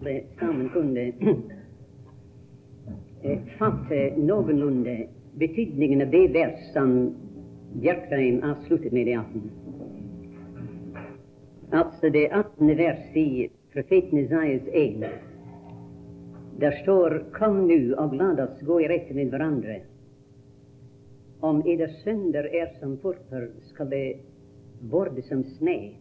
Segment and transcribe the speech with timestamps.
[0.00, 1.12] alle kunde kunne
[3.22, 4.14] eh, fatte
[5.34, 7.14] betydningen av det vers som
[7.72, 9.50] Bjerkreim avslutade med i afton.
[11.70, 12.66] Alltså det 18.
[12.76, 15.10] vers i profeten Isaias 1.
[16.58, 19.74] Där står Kom nu och la oss gå i rätt med varandra.
[21.40, 24.16] Om eders synder er som purpur, skall det
[24.80, 25.99] vorde som snö.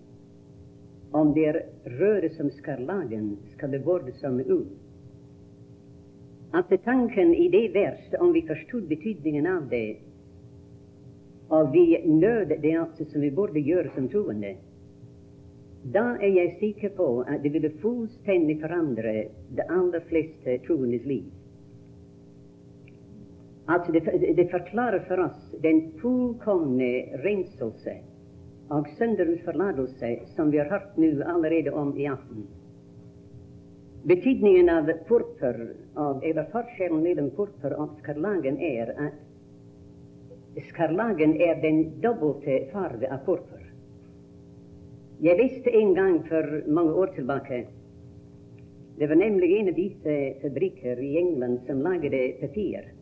[1.11, 4.67] Om det är røde som skarlagen, ska det vorde som ull.
[6.51, 9.97] Att tanken i det vers, om vi förstod betydningen av det,
[11.47, 14.55] och vi nöd det alltså som vi borde göra som troende,
[15.83, 19.11] då är jag säker på att det ville fullständigt förändra
[19.49, 21.23] de allra flesta troendes liv.
[23.65, 23.99] Att det,
[24.35, 26.83] det förklarar för oss den fullkomna
[27.13, 27.97] renselse
[28.69, 32.47] av synderens förladelse som vi har hört nu allerede om i afton.
[34.03, 42.01] Betydningen av purpur, av, eller forskjellen mellom purpur och skarlagen, är att skarlagen är den
[42.01, 43.73] dubbelte farve av purpur.
[45.19, 47.63] Jag visste en gång för många år tillbaka,
[48.97, 52.98] Det var nämligen en av dessa fabriker i England som lagade papper.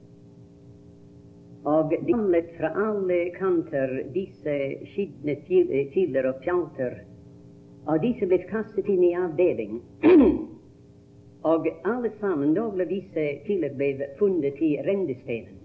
[1.68, 4.54] Og de samlet fra alle kanter disse
[4.94, 5.36] skitne
[5.94, 7.02] filer og fjalter.
[7.88, 9.82] Og disse ble kastet inn i avdeling.
[11.52, 15.59] og alle sammen, noen av disse filer ble funnet i rändestenen.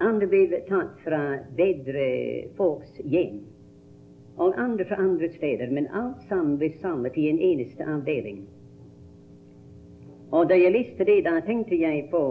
[0.00, 1.20] Andre ble tatt fra
[1.56, 2.08] bedre
[2.56, 3.42] folks hjem.
[4.36, 5.72] Og andre fra andre steder.
[5.72, 8.46] Men alt sammen ble samlet i en eneste avdeling.
[10.32, 12.22] Og da jeg leste det, da tenkte jeg på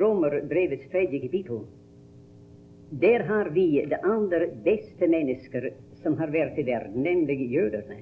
[0.00, 1.66] Romerbrevets tredje kapittel.
[2.90, 5.70] Der har vi de aller beste mennesker
[6.02, 7.98] som har vært i verden, nemlig jødene.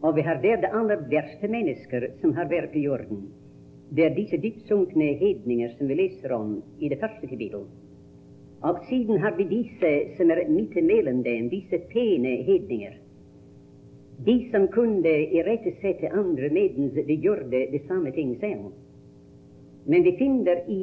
[0.00, 3.26] Og vi har der de aller verste mennesker som har vært i jorden.
[3.90, 7.66] Det er disse dyptsunkne hedninger som vi leser om i det første kapittel.
[8.62, 12.96] Og siden har vi disse som er midt imellom dem, disse pene hedninger.
[14.24, 18.72] De som kunne irettesette andre medens de gjorde det samme ting selv.
[19.84, 20.80] Men vi finner i,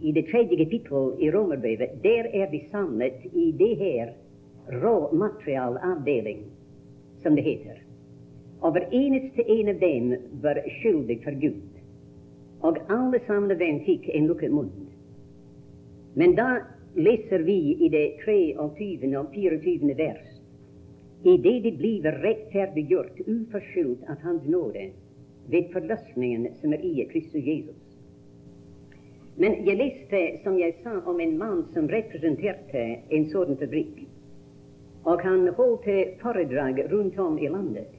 [0.00, 4.12] i det tredje kapitlet i Romarbrevet, där är vi samlat i det här
[4.68, 6.38] råmaterialavdelning,
[7.22, 7.82] som det heter.
[8.60, 11.62] och varenaste eneste en av dem var skyldig för Gud.
[12.60, 14.70] och alle sammen av dem fikk en lukket mun.
[16.14, 16.58] Men då
[16.94, 18.56] läser vi i det 23.
[18.56, 19.94] och 24.
[19.94, 20.36] vers
[21.22, 24.90] i det de blir rettferdiggjort uforskyldt att Hans nåde
[25.48, 27.85] vid förlossningen som är i Kristus Jesus.
[29.38, 34.08] Men jag läste, som jag sa, om en man som representerade en sådan fabrik.
[35.02, 35.78] Och han höll
[36.22, 37.92] föredrag runt om i landet.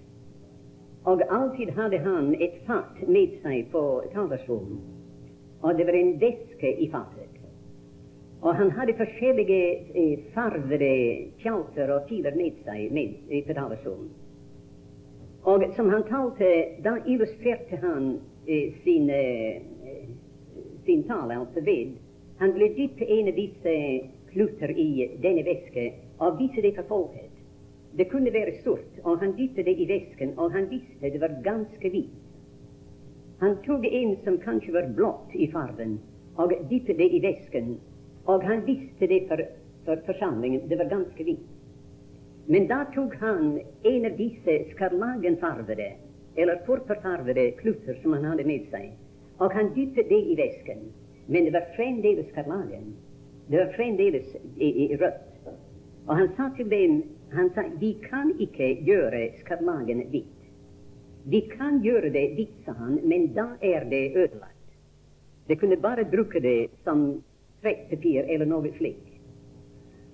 [1.03, 4.79] Och alltid hade han ett fat med sig på talarstolen.
[5.61, 7.29] Och det var en väska i fatet.
[8.39, 14.09] Och han hade forskjellige eh, farvede tjalter och filer med sig med, eh, på talarstolen.
[15.41, 19.61] Och som han talte, då illustrerade han eh, sin, eh,
[20.87, 21.91] sin tala alltså ved
[22.37, 26.83] Han blev dypt en av dessa eh, klutter i denne väska och visade det för
[26.83, 27.31] folket.
[27.91, 31.43] Det kunde vara sort, och han dyppet det i väskan, och han visste det var
[31.43, 32.19] ganska vitt.
[33.39, 35.99] Han tog en som kanske var blått i farven,
[36.35, 37.77] och dyppet det i väskan,
[38.25, 39.47] och han visste det för,
[39.85, 41.49] för församlingen, Det var ganska vitt.
[42.45, 45.93] Men då tog han en av dessa skarlagenfarvade
[46.35, 48.93] eller purpurfarvade klutter som han hade med sig.
[49.37, 50.77] Och han dypte det i väskan.
[51.25, 52.95] Men det var främdeles skarlagen.
[53.47, 55.47] Det var främdeles i, i, rött.
[56.05, 60.25] Och han sa till dem han sa, vi kan icke göra skarlagen vitt.
[61.23, 64.53] Vi kan göra det vitt, sa han, men då är det ödelagt.
[65.47, 67.23] De kunde bara bruka det som
[67.61, 69.21] svettepapir eller något fläck.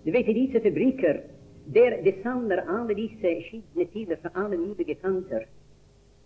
[0.03, 1.23] Du vet, i dessa fabriker,
[1.65, 5.45] där de samlar alla dessa skitna tider för alla möjliga kanter,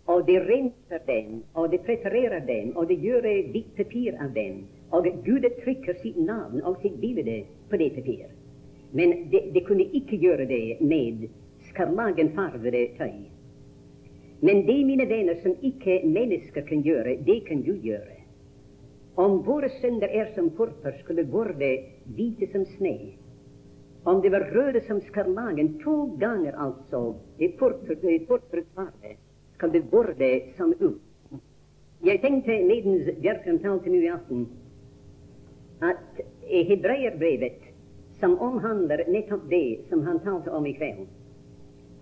[0.08, 4.32] och de rensar dem, och de preparerar dem, och de gör eh, vitt papir av
[4.32, 8.26] dem, och Gud trycker sitt namn och sitt bilde på det papir.
[8.90, 11.28] Men de, de kunde icke göra det med
[11.70, 13.30] skarlagenfarvade tøy.
[14.40, 18.16] Men det, mina vänner, som icke människor kan göra, det kan Gud göra.
[19.14, 21.52] Om våra synder är som purpur, skulle vara
[22.16, 22.98] vita som snö.
[24.02, 29.16] Om det var röda som skarlagen, två gånger alltså, i purpurets farge,
[29.58, 30.98] skal det våre som ull.
[32.06, 34.44] Jeg tenkte medens Bjerkreim talte nå i aften,
[35.82, 37.64] at i hebreerbrevet,
[38.20, 41.08] som omhandler nettopp det som han talte om i kveld,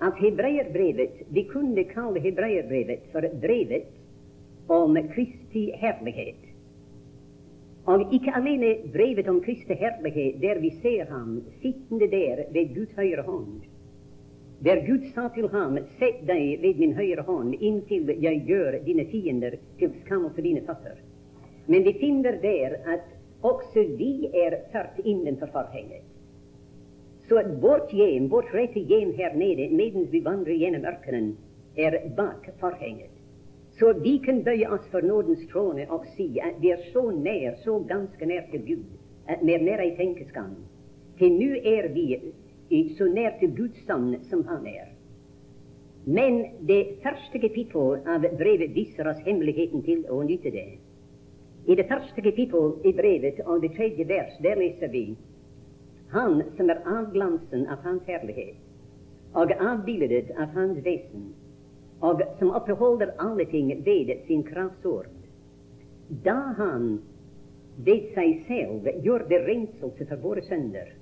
[0.05, 3.89] at hebreerbrevet Vi kunne kalle hebreerbrevet for brevet
[4.69, 6.43] om Kristi herlighet.
[7.89, 12.93] Og ikke alene brevet om Kristi herlighet, der vi ser ham sittende der ved Guds
[13.01, 13.65] høyre hånd.
[14.59, 19.05] Där Gud sa till honom, sätt dig vid min högra hand intill jag gör dina
[19.05, 20.95] fiender till skam för dina fötter.
[21.67, 23.05] Men vi finner där att
[23.41, 26.05] också vi är ført innenfor forhenget.
[27.29, 31.37] Så att vårt gem, vårt rätta gem här nere, medan vi vandrar genom öknen,
[31.75, 33.11] är bak förhänget.
[33.79, 37.57] Så vi kan böja oss för nådens trone och se att vi är så nära,
[37.57, 38.85] så ganska nära till Gud,
[39.27, 40.57] att mer nära i tenkes kan.
[41.19, 42.21] nu är vi
[42.69, 44.93] så när till Guds son som han är.
[46.05, 50.79] Men det första kapitlet av brevet visar oss hemligheten till och nyte det.
[51.67, 55.17] I det första kapitlet i brevet och det tredje vers, där läser vi
[56.09, 58.57] Han som är avglansen av Hans härlighet
[59.33, 61.35] och avbildet av Hans väsen
[62.01, 65.07] och som uppehåller allting ved sin kraftsord.
[66.09, 67.03] Da han
[67.85, 70.93] vid sig själv gjorde renselse för våra synder,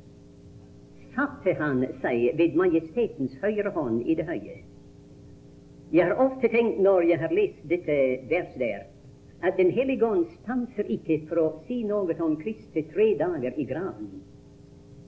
[1.14, 4.58] satte han sig vid majestätens högra hand i det höje.
[5.90, 7.92] Jag har ofta tänkt, när jag har läst detta
[8.34, 8.86] vers där,
[9.40, 13.64] att Den helige Ande stansar icke för att se något om Kristi tre dagar i
[13.64, 14.22] graven.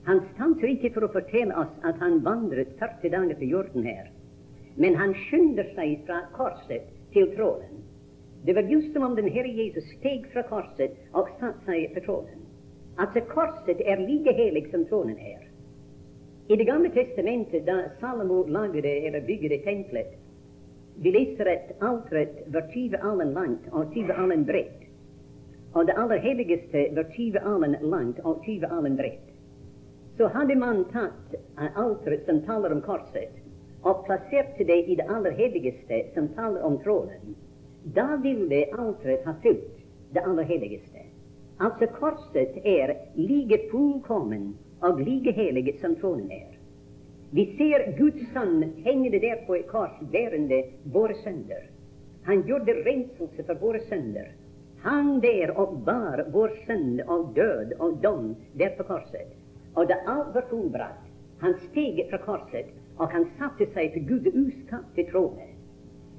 [0.03, 4.11] Han stansar icke för att fortelle oss att han vandrat 40 dagar på jorden här.
[4.75, 7.83] Men han skyndar sig från korset till tronen.
[8.43, 11.99] Det var just som om den Herre Jesus steg från korset och satte sig på
[11.99, 12.39] tronen.
[12.95, 15.46] Alltså, korset är lika helig som tronen är.
[16.49, 20.13] In de gamme testament da Salomo lagere er a bigere templet.
[21.03, 24.85] Die leseret altret Vertive allen land, altieve allen breit.
[25.75, 29.25] O de allerheiligeste Vertive allen land, altieve allen breit.
[30.17, 33.35] So hadde man tat a altret som taler om korset,
[33.83, 37.35] o placerte de i de allerheiligeste som taler om tronen,
[37.93, 39.83] da ville altret ha fyllt
[40.15, 41.03] de allerheiligeste.
[41.59, 46.57] Altså korset er ligget fullkommen av lige helig som tronen är.
[47.31, 51.69] Vi ser Guds son hängde där på ett kors, bärande våra synder.
[52.23, 54.31] Han gjorde renselse för våra synder.
[54.81, 59.33] Han där och bar vår synd och död och dom där på korset.
[59.73, 61.07] Och det allt var fullbrakt,
[61.39, 65.47] han steg från korset och han satte sig til Guds uskapte trone.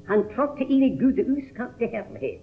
[0.05, 2.43] Han trådde in i Guds uskapte härlighet.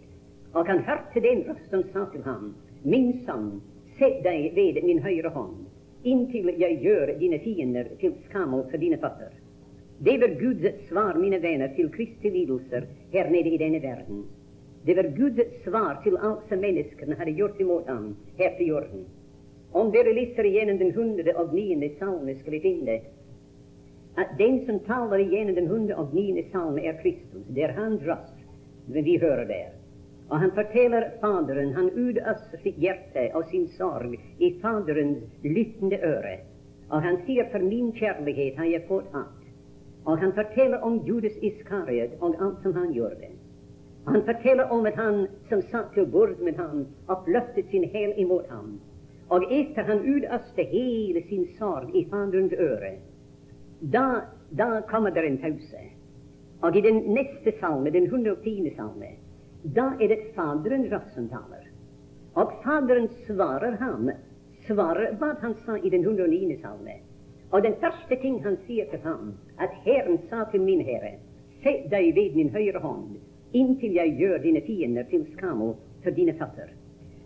[0.52, 3.62] Och han hörde den röst som sa till honom, Min son,
[3.98, 5.66] sätt dig vid min högra hand
[6.06, 9.30] intill jag gör dina fiender till skam och för dina fötter.
[10.00, 14.26] Det var Guds svar, mina vänner, till Kristi lidelser här nere i denna världen.
[14.84, 19.06] Det var Guds svar till allt som människorna hade gjort emot honom här på jorden.
[19.72, 22.92] Om dere läser igenom den hundrade och nionde psalmen skulle dere finna,
[24.16, 27.44] att den som talar igenom den hundrade och nionde psalmen är Kristus.
[27.50, 28.34] Det är hans röst,
[28.86, 29.85] vi hör där.
[30.30, 36.40] Och han förtäller Fadern, han utøser sitt hjärta och sin sorg i Faderns lyttende öre.
[36.90, 39.46] Och han säger för min kärlek har jag fått allt.
[40.04, 43.28] Och han förtäller om Judas Iskariot och allt som han gjorde.
[44.06, 48.50] Han förtäller om att han som satt till bord med ham, oppløftet sin häl emot
[48.50, 48.80] honom.
[49.28, 52.98] Och efter han utöste hela sin sorg i Faderns öre,
[53.80, 55.82] då, då kommer det en pause.
[56.62, 58.72] Och i den nästa psalmen, den 110.
[58.74, 59.16] psalmen,
[59.74, 61.66] da er det Faderens røst som taler.
[62.36, 64.10] Og Faderen svarer ham,
[64.68, 66.58] svarer hva han sa i den 109.
[66.62, 67.00] salme.
[67.52, 71.16] Og den første ting han sier til ham, at Herren sa til min Herre,
[71.64, 73.16] sett deg ved min høyre hånd,
[73.54, 76.74] inntil jeg gjør dine fiender til skamo for dine føtter.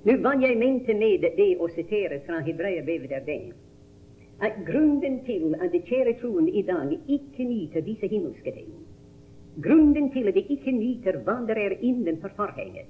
[0.03, 3.53] Nu vad jag mente med det och citera från Hebreerbrevet, er det
[4.39, 6.99] Att grunden till att de kära troende i dag
[7.37, 8.78] nyter dessa himmelska ting,
[9.63, 12.89] grunnen til at de ikke nyter hva det er innenfor forhenget,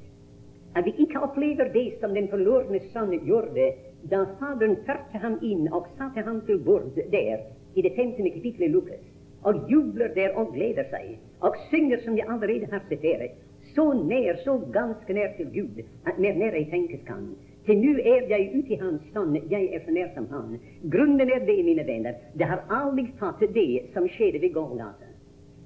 [0.76, 3.72] at de ikke opplever det som den forlorne sønn gjorde
[4.12, 7.42] da Faderen førte ham inn og satte ham til bord der
[7.76, 9.04] i det femtende kapittelet Lukas,
[9.44, 13.36] og jubler der og gleder seg, og synger som de allerede har sitert,
[13.76, 17.28] så nær, så ganske nær til Gud at mer nær jeg tenkes kan.
[17.66, 20.58] Til nå er jeg ute i hans stand, jeg er så nær som han.
[20.92, 25.09] Grunnen er det, mine venner, det har aldri tatt det som skjedde ved Golgata.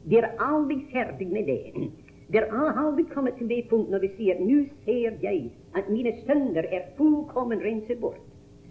[0.10, 1.90] De er aldri ferdig med det.
[2.34, 5.44] De har aldri kommet til det punkt når de sier nå ser jeg
[5.80, 8.22] at mine sønner er fullkommen renset bort,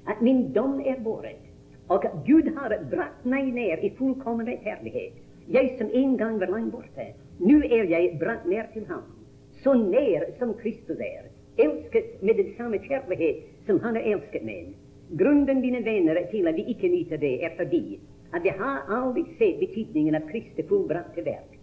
[0.08, 1.40] at min dom er båret,
[1.88, 5.16] og at Gud har brakt meg ned i fullkommen rettferdighet.
[5.48, 7.08] Jeg som en gang var langt borte,
[7.40, 9.04] nå er jeg brakt ned til ham,
[9.62, 11.30] så nær som Kristus er
[11.62, 14.72] elsket med den samme kjærlighet som han er elsket med.
[15.18, 18.00] Grunnen, mine venner, til at vi ikke nyter det, er fordi
[18.32, 21.58] at det har aldrig sett betydningen av Kristi fullbrakte verk.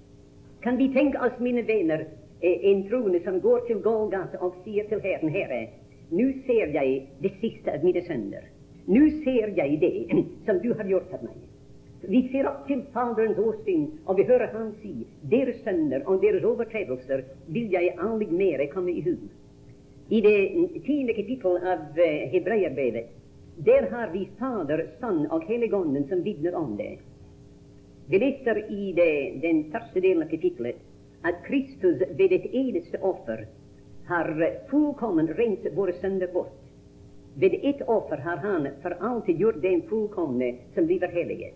[0.62, 2.08] Kan vi tänka oss, mina vänner,
[2.42, 5.70] eh, en troende som går till Golgata och säger till Herren, Herre,
[6.10, 8.44] nu ser jag det sista av mina synder.
[8.86, 10.06] Nu ser jag det
[10.46, 11.38] som du har gjort för mig.
[12.02, 16.44] Vi ser upp till Faderns åsyn, och vi hör Han säga, deras synder och deras
[16.44, 19.18] överträdelser vill jag aldrig mer komma i.
[20.10, 23.19] I det mm, tionde kapitlet av eh, Hebreerbrevet,
[23.66, 26.98] där har vi Fader, Son och Helligånden som vittnar om det.
[28.10, 30.76] Vi läser i det, den första delen av kapitlet,
[31.22, 33.48] att Kristus vid ett eneste offer
[34.08, 36.62] har fullkomligt rensat våra synder bort.
[37.36, 41.56] Vid ett offer har Han för alltid gjort den fullkomne som blir helliget.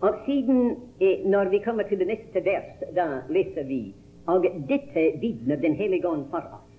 [0.00, 5.18] Och sedan, eh, när vi kommer till det nästa vers, då läser vi och detta
[5.20, 6.70] vittnar Den Helige Ande för oss.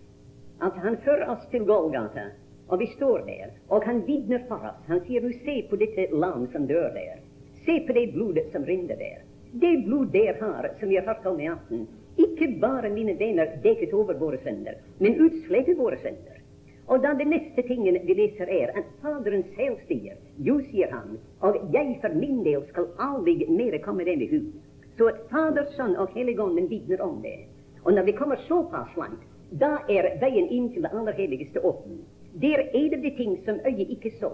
[0.59, 2.21] Att Han för oss till Golgata,
[2.67, 4.86] och vi står där och han vittnar för oss.
[4.88, 7.19] Han säger du se på detta lamm som dör där.
[7.65, 9.21] Se på det blodet som rinner där.
[9.51, 13.59] Det blod där har, som vi har hört om i afton, icke bara mina vänner
[13.63, 16.41] däckat över våra synder, men utslettet våra synder.
[16.86, 21.17] Och då det nästa tingen vi läser är att Fadern själv säger, jo, säger han,
[21.39, 24.51] och jag för min del skall aldrig mera komma dem i hug.
[24.97, 27.39] Så att Fader, Son och Helligånden vittnar om det.
[27.83, 31.59] Och när vi kommer så pass långt, då är vägen in till det allra heligaste
[31.59, 32.05] öppen.
[32.34, 34.31] Der er det de ting som øyet ikke så,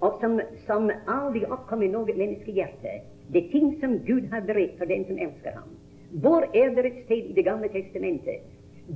[0.00, 3.00] og som, som aldri oppkom i noe menneskehjerte.
[3.32, 5.76] Det ting som Gud har beredt for den som elsker ham.
[6.10, 8.40] Hvor er det et sted i Det gamle testamentet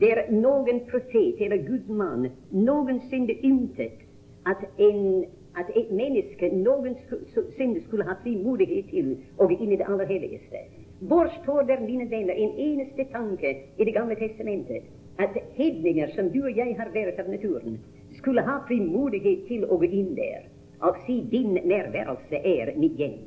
[0.00, 4.00] der noen profet eller Guds mann noensinne ymtet
[4.46, 5.24] at, en,
[5.56, 10.64] at et menneske noensinne skulle ha frimodighet til å gå inn i det aller helligste.
[11.00, 14.82] Hvor står der, mine venner, en eneste tanke i Det gamle testamentet
[15.18, 17.78] at hedninger som du og jeg har vært av naturen,
[18.24, 23.18] skulle ha frimodighet till att gå in där och se din närvarelse är, mitt gäng.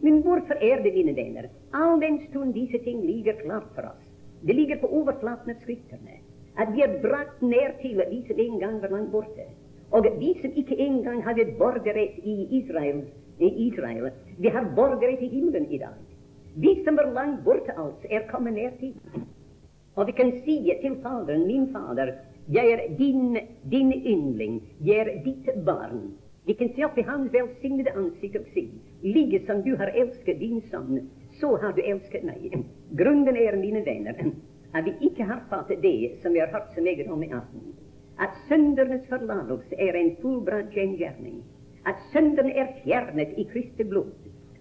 [0.00, 1.48] Men varför är det, mina vänner?
[1.70, 4.04] all den stund dessa ting ligger klart för oss?
[4.40, 6.14] Det ligger på överflaten av skrifterna.
[6.54, 9.42] Att vi är bragt ner till, vi som en gång var langt borta.
[9.90, 13.02] Och vi som icke en gång hade borgerrätt i Israel,
[13.38, 15.94] i Israel, vi har borgerrätt i himlen idag.
[16.56, 18.94] Vi som var långt borta alltså är kommit ner till.
[19.94, 22.14] Och vi kan säga till Fadern, min Fader,
[22.52, 23.38] jeg er din,
[23.70, 26.12] din yndling, jeg er ditt barn.
[26.46, 28.66] Vi kan se opp i Hans velsignede ansikt og si,
[29.02, 31.06] like som du har elsket din sønn,
[31.40, 32.52] så har du elsket meg.
[32.98, 34.20] Grunnen er, mine venner,
[34.74, 37.72] at vi ikke har fattet det som vi har hørt så meget om i aften.
[38.20, 41.42] At syndernes forlatelse er en fullbrakt gengjerning.
[41.86, 44.12] At synderne er fjernet i Kristi blod.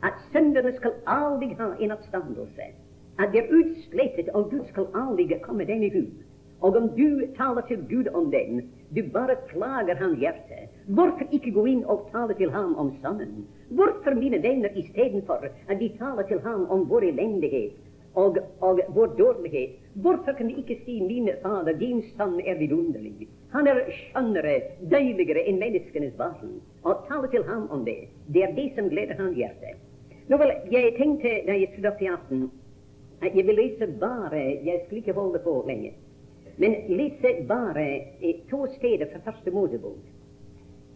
[0.04, 2.72] At synderne skal aldri ha en oppstandelse.
[3.20, 6.08] At de er utslettet, og Gud skal aldri komme den i hug.
[6.08, 6.33] Og
[6.64, 8.62] om du taler til Gud om den,
[8.96, 10.68] du bare plager hans hjerte.
[10.88, 13.48] Hvorfor ikke gå inn og tale til ham om sammen?
[13.70, 17.74] Hvorfor, mine venner, istedenfor at vi taler til ham om vår elendighet
[18.16, 23.28] og, og vår dårlighet, hvorfor kan vi ikke si, mine Fader, din sønn er vidunderlig.
[23.54, 24.54] Han er skjønnere,
[24.92, 26.60] deiligere enn menneskenes barn.
[26.84, 28.08] Og tale til ham om det.
[28.34, 29.76] Det er det som gleder hans hjerte.
[30.30, 32.48] Nå vel, jeg tenkte da jeg skulle opp i aften,
[33.24, 35.94] at jeg vil lese bare Jeg skal ikke holde på lenge.
[36.58, 37.88] Men lese bare
[38.50, 40.04] to steder fra Første Mosebok.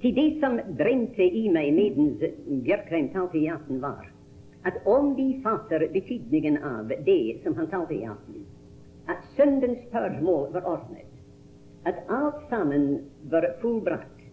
[0.02, 2.22] Til det som brente i meg medens
[2.66, 4.06] Bjørkreim talte i aften, var
[4.68, 8.44] at om vi fatter betydningen av det som han talte i aften,
[9.10, 11.14] at syndens spørsmål var ordnet,
[11.88, 13.00] at alt sammen
[13.32, 14.26] var fullbrakt,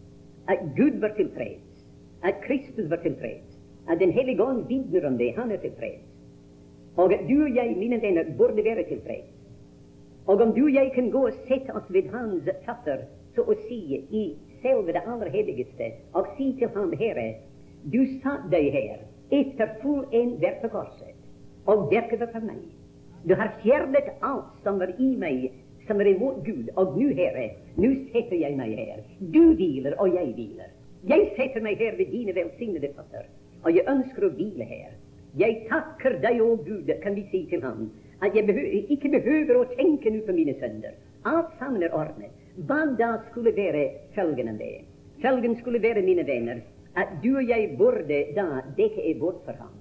[0.51, 1.85] at Gud var tilfreds,
[2.23, 3.57] at Kristus var tilfreds,
[3.89, 6.05] at Den hellige ånd vitner om det, han tilfreds,
[6.97, 9.44] og du og jeg, mine venner, burde tilfreds.
[10.27, 13.05] Og om du og jeg kan gå og sette oss ved hans føtter,
[13.35, 14.25] så å si, i
[14.63, 17.35] selve det aller helligste, og si til ham, Herre,
[17.93, 19.03] du satt deg her
[19.35, 21.19] efter full en verk på korset,
[21.67, 22.63] og verkade för mig.
[23.23, 25.53] Du har fjärdat allt som var i mig,
[25.87, 29.03] som var emot Gud, Och nu, Herre, nu sätter jag mig här.
[29.19, 30.67] Du vilar och jag vilar.
[31.03, 33.27] Jag sätter mig här vid dina välsignade fötter.
[33.63, 34.91] Och jag önskar att vila här.
[35.37, 37.91] Jag tackar dig, o Gud, kan vi säga till honom
[38.25, 40.97] at jeg behøver, ikke behøver å tenke nå på mine sønner.
[41.29, 42.33] Alt sammen er ordnet.
[42.69, 44.85] Hva da skulle være følgen av det?
[45.23, 46.61] Følgen skulle være, mine venner,
[46.97, 49.73] at du og jeg burde da dekke et bort for ham.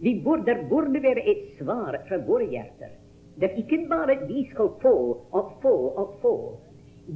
[0.00, 2.92] Vi burde, der burde være et svar fra våre hjerter.
[3.40, 4.94] Det er ikke bare at vi skal få
[5.32, 6.34] og få og få.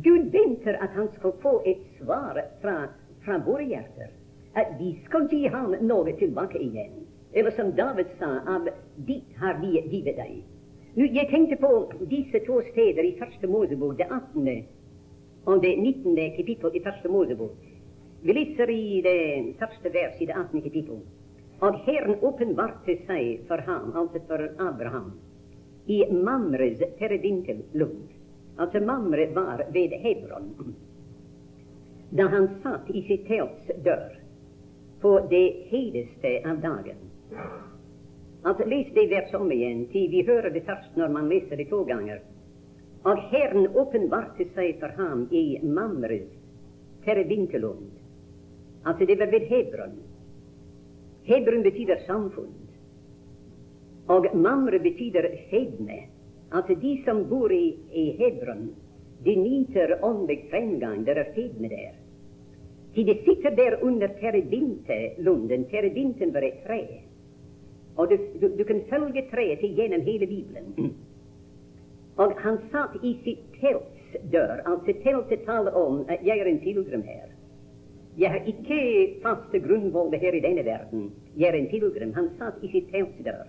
[0.04, 2.76] Gud venter at han skal få et svar fra,
[3.25, 4.11] fra våre hjerter.
[4.54, 7.02] At vi skal gi ham noe tilbake igjen.
[7.32, 10.42] Eller som David sa, av ditt har vi givit dig'.
[10.94, 14.62] Nu, jag tänkte på dessa två städer i Första Mosebok, det artonde
[15.44, 17.58] och det nittonde kapitlet i Första Mosebok.
[18.22, 20.98] Vi läser i det första vers i det artonde kapitlet.
[21.58, 25.12] Och Herren uppenbarte sig för ham, alltså för Abraham,
[25.86, 28.08] i Mamres terebintelund.
[28.56, 30.74] Alltså, Mamre var vid Hebron.
[32.10, 34.18] Där han satt i sitt tälts dörr
[35.00, 36.96] på det hedeste av dagen.
[38.44, 41.68] Altså, Les det verset om igjen, til vi hører det først når man leser det
[41.70, 42.18] to ganger.
[43.04, 46.30] Og Herren åpenbarte seg for ham i Mamres
[47.04, 47.90] terebintelund.
[48.86, 49.96] Altså, det var ved Hebron.
[51.24, 52.54] Hebron betyder samfunn.
[54.08, 55.98] Og Mamre betyder hedne.
[56.52, 58.70] Altså, de som bor i, i Hebron,
[59.24, 61.06] de nyter åndelig fremgang.
[61.06, 61.94] Det er hedne der.
[62.94, 65.64] De, de sitter der under terebintelunden.
[65.70, 66.82] Terebinten var et tre.
[67.96, 70.94] Og du, du, du kan følge treet gjennom hele Bibelen.
[72.16, 74.61] Og han satt i sitt telts dør.
[74.68, 77.28] Altså teltet taler om at jeg er en pilegrim her.
[78.18, 78.80] Jeg har ikke
[79.22, 81.12] faste grunnvoller her i denne verden.
[81.37, 82.12] Jeg er en pilegrim.
[82.14, 83.46] Han satt i sitt telts dør.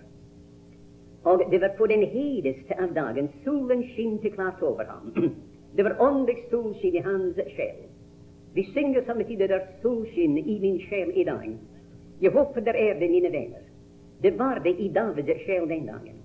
[1.24, 3.28] Og det var på den hedeste av dagen.
[3.44, 5.12] Solen skinte klart over ham.
[5.76, 7.80] Det var åndelig solskinn i hans sjel.
[8.54, 11.48] Vi synger samtidig det er solskinn i min sjel i dag.
[12.22, 13.64] Jeg håper det er det, mine venner.
[14.20, 16.16] Det var det i Davids själ den dagen.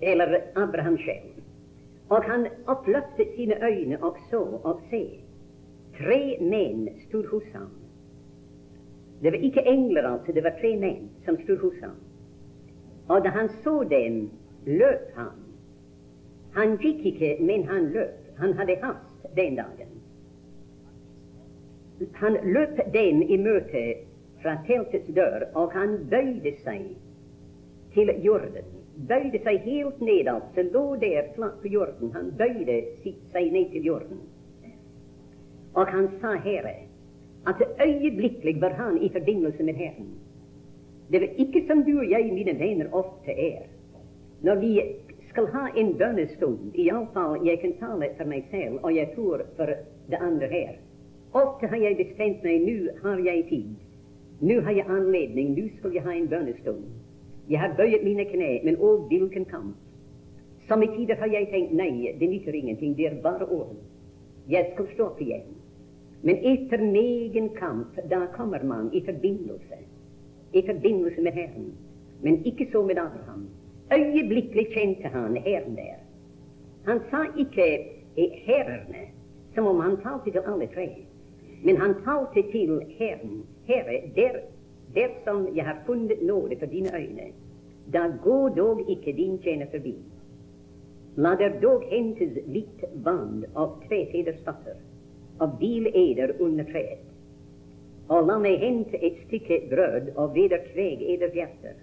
[0.00, 1.30] Eller Abrahams själ.
[2.08, 5.08] Och han upplöpte sina ögon och så och se.
[5.98, 7.70] Tre män stod hos honom.
[9.20, 11.96] Det var icke änglar alltså, Det var tre män som stod hos honom.
[13.06, 14.30] Och när han såg dem,
[14.64, 15.32] löp han.
[16.52, 18.16] Han gick icke, men han löp.
[18.36, 19.88] Han hade hast den dagen.
[22.12, 23.96] Han löp dem i möte
[24.42, 26.96] från tältets dörr och han böjde sig
[27.94, 28.64] till jorden.
[28.96, 32.10] böjde sig helt nedåt, så låg där platt på jorden.
[32.14, 32.84] Han böjde
[33.32, 34.20] sig ned till jorden.
[35.72, 36.76] Och han sa Herre,
[37.44, 40.08] att ögonblickligen var han i förbindelse med Herren.
[41.08, 43.66] Det var icke som du och jag, mina vänner, ofta är,
[44.40, 44.96] när vi
[45.30, 49.14] skall ha en bönestund, i alla fall jag kan tala för mig själv och jag
[49.14, 50.78] tror för de andra här.
[51.32, 53.74] Ofta har jag bestämt mig, nu har jag tid.
[54.42, 55.54] Nu har jag anledning.
[55.54, 56.84] nu skulle jag ha en bönestund.
[57.46, 59.76] Jag har böjt mina knä, men åh, vilken kamp!
[60.68, 63.76] Som i tider har jag tänkt, nej, det nyttar ingenting, det är bara ord.
[64.46, 65.46] Jag ska stå upp igen.
[66.22, 69.78] Men efter megen kamp, där kommer man i förbindelse,
[70.52, 71.72] I förbindelse med Herren.
[72.22, 73.48] Men icke så med Abraham.
[73.90, 75.98] Ögonblickligt kände han Herren där.
[76.84, 77.86] Han sa icke
[78.44, 78.94] Herren,
[79.54, 80.90] som om han talte till alla tre.
[81.62, 83.42] Men han talte til Herren.
[83.66, 84.40] Herre, der,
[84.94, 87.32] der som jeg har funnet nåde for dine øyne,
[87.92, 89.94] da gå dog ikke din tjener forbi.
[91.16, 94.06] La der dog hentes hvitt vann av tre
[95.40, 97.06] av vileder under treet.
[98.10, 101.76] Og la meg hente et stykke brød og vedertveg eders hjerter.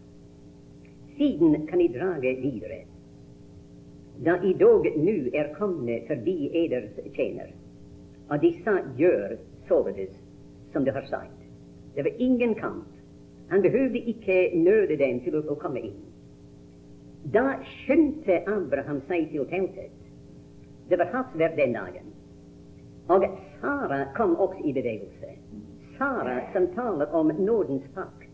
[1.18, 2.82] Siden kan I drage videre.
[4.26, 7.54] Da I dog nu er komne forbi eders tjener,
[8.30, 9.38] og de sa gjør
[9.68, 10.10] således
[10.74, 11.38] som de har sagt.
[11.96, 12.88] Det var ingen kamp.
[13.50, 15.94] Han behövde icke nöda dem till att komma in.
[17.24, 17.54] Då
[17.88, 19.92] skymte Abraham sig till tältet.
[20.90, 22.08] Det var hans den dagen.
[23.08, 23.24] Och
[23.62, 25.30] Sara kom också i bevegelse.
[25.98, 28.32] Sara som talar om nådens pakt.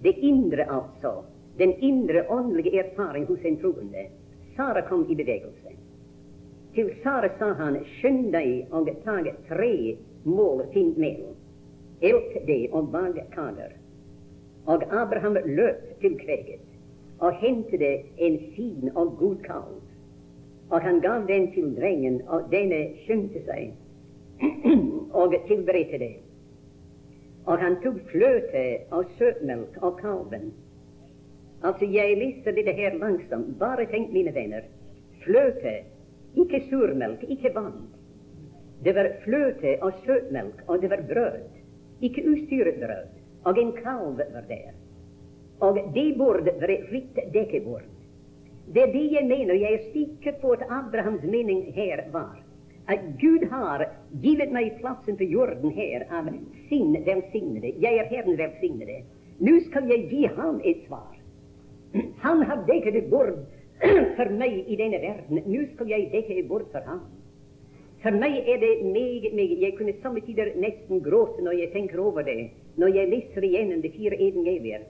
[0.00, 1.24] Det inre alltså,
[1.56, 4.06] Den inre andliga erfaringen hos en troende.
[4.56, 5.72] Sara kom i bevegelse.
[6.74, 11.32] Till Sara sa han, skynda dig och tag tre målfint mel.
[12.02, 13.72] Elt det og bak kader.
[14.66, 16.66] Og Abraham løp til kveget
[17.18, 19.80] og hämtade en fin og god kalv.
[20.70, 23.72] Og han gav den til drengen, og denne skyndte seg
[25.12, 26.16] og tilberedte det.
[27.46, 30.50] Og han tok fløte og søtmelk av kalven.
[31.62, 33.58] Altså, jeg leser det her langsomt.
[33.58, 34.66] Bare tenk, mine venner.
[35.24, 35.78] Fløte,
[36.36, 37.86] ikke surmelk, ikke vann.
[38.82, 41.50] Det var flöte och sötmjölk och det var bröd,
[42.00, 43.08] icke ustyret bröd,
[43.42, 44.72] och en kalv var där.
[45.58, 47.82] Och det bordet var ett fritt däckebord.
[48.72, 52.42] Det är det jag menar, jag är säker på att Abrahams mening här var
[52.86, 56.28] att Gud har givit mig platsen på jorden här av
[56.68, 57.72] sin välsignade.
[57.78, 59.02] Jag är Herren välsignade.
[59.38, 61.16] Nu ska jag ge han ett svar.
[62.18, 63.46] Han har däckat ett bord
[64.16, 65.42] för mig i denna världen.
[65.46, 67.15] Nu ska jag däcka ett bord för honom.
[68.02, 69.62] För mig är det mig, mig.
[69.62, 73.90] Jag kunde samtidigt nästan gråta när jag tänker över det, när jag läser igenom de
[73.90, 74.82] fyra evangelier.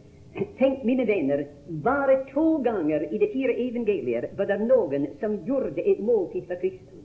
[0.59, 5.81] Tänk, mina vänner, bara två gånger i de fyra evangelier var det någon som gjorde
[5.81, 7.05] ett måltid för Kristus.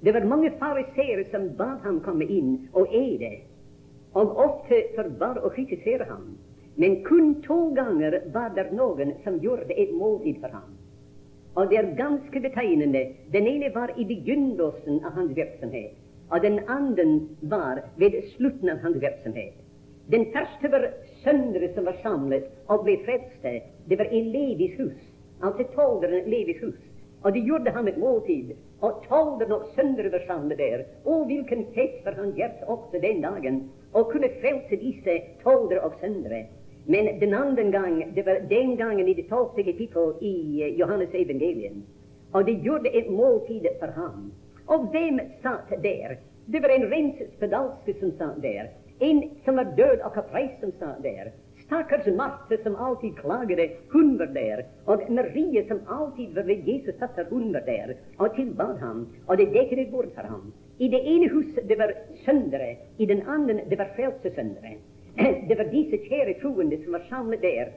[0.00, 3.36] Det var många fariséer som bad honom komma in och äta,
[4.12, 6.38] och ofta förbar och kritiserade honom.
[6.74, 10.79] Men kun två gånger var det någon som gjorde ett måltid för honom.
[11.54, 13.02] Og det er ganske betegnende.
[13.32, 15.96] Den ene var i begynnelsen av hans virksomhet,
[16.30, 17.06] og den andre
[17.42, 19.56] var ved slutten av hans virksomhet.
[20.10, 20.86] Den første var
[21.24, 23.60] søndre som var samlet og ble frelste.
[23.88, 25.02] Det var i Levis hus,
[25.42, 26.78] altså tolderen Levis hus.
[27.22, 30.86] Og de gjorde ham et måltid, og tolvdagen og søndre var samlet der.
[31.04, 35.92] Å, hvilken fest var han gjort også den dagen, och kunne frelse disse toldere og
[36.00, 36.46] søndre.
[36.92, 40.34] Men den andra gången, det var den gången i det tolfte kapitlet i
[40.78, 41.82] Johannes evangelium.
[42.32, 44.32] Och de gjorde ett måltid för honom.
[44.66, 46.18] Och vem satt där?
[46.46, 48.70] Det var en renset spedalske som satt där.
[48.98, 51.32] En som var död och kapris som satt där.
[51.66, 53.70] Stackars Marta som alltid klagade.
[53.92, 54.66] Hon var där.
[54.84, 57.96] Och Maria som alltid var vid Jesus satt hon var där.
[58.16, 59.08] Och tillbad honom.
[59.26, 60.52] Och det däckade bort för honom.
[60.78, 64.72] I det ena huset det var syndare, i den andra, det var frelsesyndere.
[65.48, 67.72] Det var disse kjære troende som var samlade der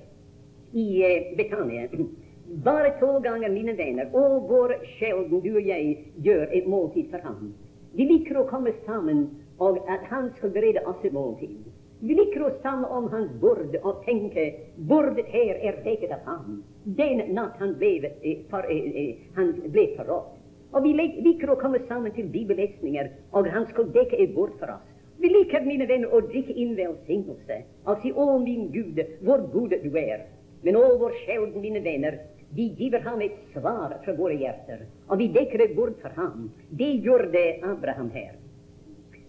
[0.73, 1.87] i eh, Betania.
[2.65, 7.23] Bare to ganger, mine venner, og hvor sjelden du og jeg gjør et måltid for
[7.23, 7.53] ham.
[7.93, 9.29] Vi liker å komme sammen,
[9.63, 11.63] og at han skal berede oss et måltid.
[12.03, 14.49] Vi liker å samle om hans bord og tenke
[14.89, 16.57] bordet her er dekket av ham.
[16.97, 20.33] Den natt han ble, eh, for, eh, eh, han ble forrådt.
[20.73, 24.73] Og vi liker å komme sammen til bibellesninger, og han skal dekke et bord for
[24.73, 24.92] oss.
[25.17, 29.69] Vi heb, mine venner, å drikke in velsignelse og si 'Å, min Gud, hvor god
[29.83, 30.25] du er'.
[30.63, 32.19] Men å, hvor sjelden, mine venner,
[32.55, 34.77] vi giver ham ett svar fra våra hjärtan.
[35.07, 36.51] Och vi dekker ett bord för ham.
[36.69, 38.31] Det gjorde Abraham her.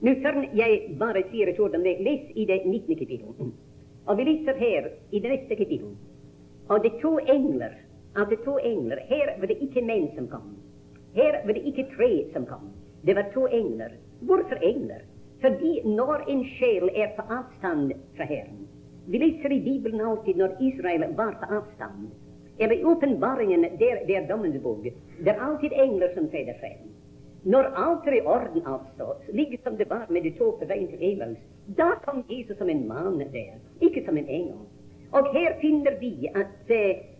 [0.00, 2.96] Nu før jag bare säga ett ord om det, Läs i det 19.
[2.96, 3.36] kapitlet.
[4.04, 5.96] Och vi läser her i det neste kapitlet.
[6.68, 7.74] Og de to engler,
[8.16, 10.56] av de två engler Her var det ikke män som kom.
[11.14, 12.70] Her var det ikke tre som kom.
[13.02, 13.92] Det var två engler.
[14.20, 15.02] Varför engler?
[15.40, 18.68] Fordi når en sjel er på avstand fra Herren
[19.06, 22.10] Vi leser i Bibelen alltid når Israel var på avstand.
[22.58, 24.84] Eller i åpenbaringen, der det er dommens bok.
[25.24, 26.86] Det er alltid engler som trer frem.
[27.44, 27.64] Når
[28.16, 31.36] i orden, altså, like som det var med de to på veien til
[32.04, 34.64] kom Jesus som en mann der, ikke som en engel.
[35.12, 36.72] Og her finner vi at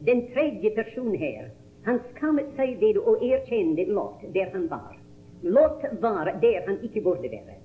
[0.07, 1.51] den tredje personen her,
[1.85, 4.97] han skammet seg ved å erkjenne Lot der han var.
[5.43, 7.59] Lot var der han ikke burde være.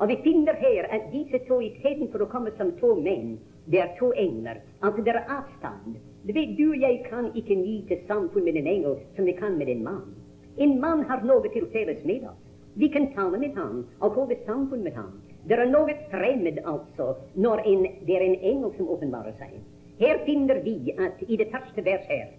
[0.00, 3.34] Og vi finner her at disse to istedenfor å komme som to menn,
[3.68, 4.62] det er to engler.
[4.80, 5.98] Altså det er avstand.
[6.24, 9.58] Du vet, du og jeg kan ikke nyte samfunn med en engel som vi kan
[9.60, 10.14] med en mann.
[10.56, 12.40] En mann har noe til felles med oss.
[12.80, 15.12] Vi kan tale med ham og holde samfunn med ham.
[15.48, 19.58] Det er noe fremmed, altså, når en, det er en engel som åpenbarer seg.
[20.00, 22.30] Her finner vi at i det første vers her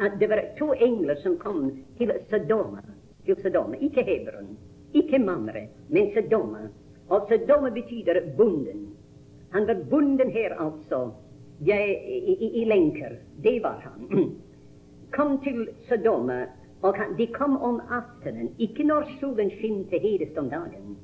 [0.00, 2.80] at det var to engler som kom til Sodoma,
[3.26, 4.54] til Sodoma, ikke Hebron.
[4.92, 6.68] Icke Mamre, men Sedoma.
[7.08, 8.86] Och Sedoma betyder bunden.
[9.50, 11.14] Han var bunden här alltså,
[11.58, 13.18] ja, i, i, i, länkar.
[13.36, 14.30] Det var han.
[15.10, 16.46] Kom till Sedoma,
[16.80, 20.96] och han, de kom om aftonen, icke när solen skinte hedest om dagen.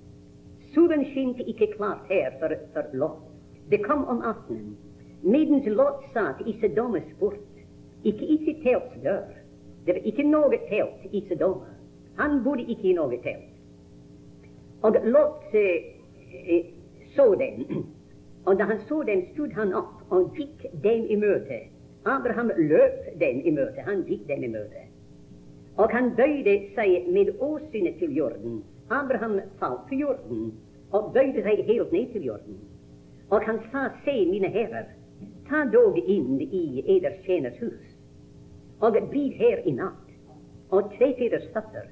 [0.74, 3.18] Solen skinte icke klart här för, för Lot.
[3.68, 4.76] De kom om aftonen,
[5.20, 7.48] medens Lot satt i Sodomas port,
[8.02, 9.34] icke i sitt tälts dörr.
[9.84, 11.66] Det var icke något tält i Sedoma.
[12.16, 13.53] Han bodde icke i något tält.
[14.84, 16.64] Og Lot eh,
[17.16, 17.84] så den.
[18.44, 21.62] Og da han så den, stod han opp og gikk dem i møte.
[22.04, 23.80] Abraham løp dem i møte.
[23.86, 24.84] Han gikk dem i møte.
[25.76, 28.60] Og han bøyde seg med åsynet til jorden.
[28.90, 30.52] Abraham falt til jorden
[30.92, 32.60] og bøyde seg helt ned til jorden.
[33.30, 34.92] Og han sa, se, mine herrer,
[35.48, 37.96] ta dog inn i eders tjeners hus,
[38.84, 40.12] og bli her i natt,
[40.70, 41.88] og tre eders datter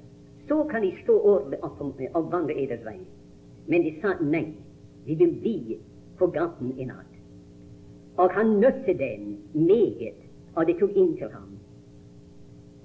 [0.52, 1.78] så kan de stå år opp
[2.14, 2.98] og vandre eders vei.
[3.72, 4.50] Men de sa nei,
[5.06, 5.78] vi vil bli
[6.18, 7.14] på gaten i natt.
[8.20, 10.20] Og han nötte dem meget,
[10.52, 11.56] og de tok inn til ham.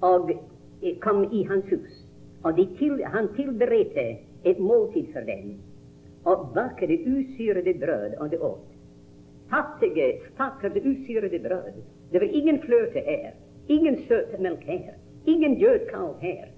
[0.00, 0.32] Og
[1.04, 2.00] kom i hans hus.
[2.48, 4.08] Og til, han tilberedte
[4.48, 5.58] et måltid for dem,
[6.24, 8.68] og bakte usyrede brød, og de åt.
[9.50, 11.82] Fattige, stakkars usyrede brød.
[12.12, 13.34] Det var ingen fløte her,
[13.68, 14.94] ingen søt melk her,
[15.26, 16.48] ingen gjødkalv her.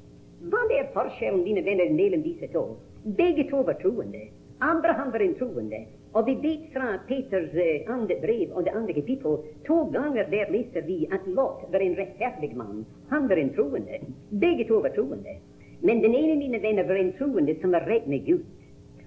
[0.42, 2.76] Vad är forskjellen, mine vänner, mellan dessa två?
[3.02, 4.20] Bägge två var troende.
[4.58, 5.86] Abraham var en troende.
[6.12, 10.50] Och vi vet från Peters eh, andra brev och det andra kapittel två gånger där
[10.52, 12.84] läser vi att Lot var en rättfärdig man.
[13.08, 14.00] Han var en troende.
[14.28, 15.36] Bägge två var troende.
[15.80, 18.44] Men den ene mina vänner, var en troende som var rätt med Gud.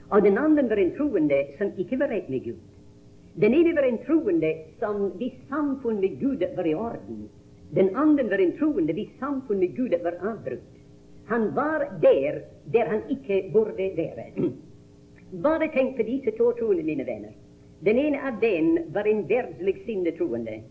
[0.10, 2.60] Och den andre var en troende som icke var rätt med Gud.
[3.34, 7.30] Den ene var en troende som vid samfund med Gud var i orden.
[7.72, 10.73] Den andre var en troende vid samfund med Gud var avbrutet.
[11.28, 12.42] Han var der
[12.74, 14.26] der han ikke burde være.
[15.44, 17.34] Bare tenk på disse to troende, mine venner.
[17.86, 20.62] Den ene av dem var en verdslig sinnetroende.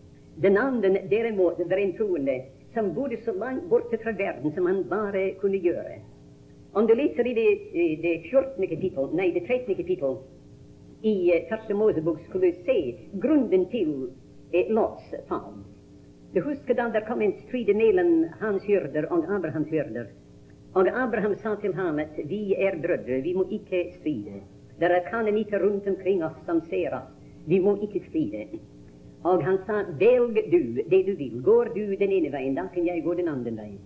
[0.42, 2.40] Den andre derimot var en troende
[2.74, 5.98] som bodde så langt borte fra verden som han bare kunne gjøre.
[6.72, 7.48] Om du leser i det,
[8.02, 8.68] det 14.
[8.68, 9.74] kapittel, nei, det 13.
[9.76, 10.16] kapittel
[11.02, 12.78] i uh, Første Mosebok, skulle du se
[13.20, 13.92] grunnen til
[14.54, 15.60] uh, Lots fall.
[16.32, 20.08] Du husker da det kom en strid mellom hans hyrder og Abrahams hyrder.
[20.74, 24.40] Og Abraham sa til ham at vi er brødre, vi må ikke stride.
[24.80, 27.10] Det er kanonitter rundt omkring oss som ser oss.
[27.46, 28.46] Vi må ikke stride.
[29.24, 31.42] Og han sa, velg du det du vil.
[31.42, 33.78] Går du den ene veien, da kan jeg gå den andre veien.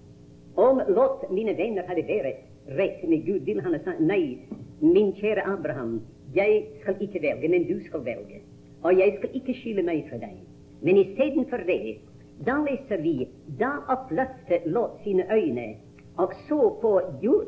[0.57, 2.47] Om Lot, mine venner, hadde vært
[2.79, 4.39] rett med Gud, ville han ha sagt nei,
[4.81, 5.99] min kjære Abraham,
[6.35, 8.41] jeg skal ikke velge, men du skal velge.
[8.83, 10.39] Og jeg skal ikke skille meg fra deg.
[10.87, 11.99] Men istedenfor det,
[12.47, 13.27] da leser vi,
[13.61, 15.75] da oppløftet Lot sine øyne
[16.17, 17.03] och såg på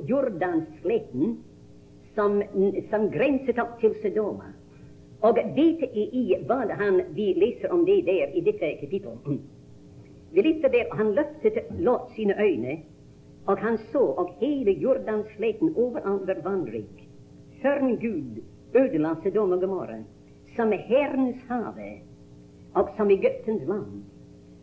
[0.07, 1.45] Jordansleten
[2.15, 2.43] som,
[2.91, 4.45] som grenset upp till Sodoma.
[5.21, 9.19] Och det er i vad han, vi läser om det där i detta kapitel.
[9.27, 9.41] Mm.
[10.33, 12.79] Vi läser där, han löftet låt sina ögon
[13.45, 17.09] och han så, og jordans Jordansleten överallt var vandrig.
[17.63, 20.05] Förrän Gud ödelade Sodoma och Gomorra,
[20.57, 22.01] som Herrens have
[22.73, 24.05] och som Egyptens land.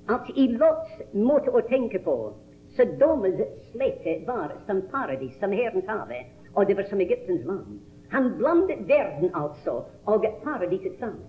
[0.06, 2.34] Att i Lots måte att tänka på
[2.76, 7.80] Sodomas slette var som paradis, som Herrens hage, og det var som Egyptens land.
[8.10, 11.24] Han blandet verden altså og paradiset sammen.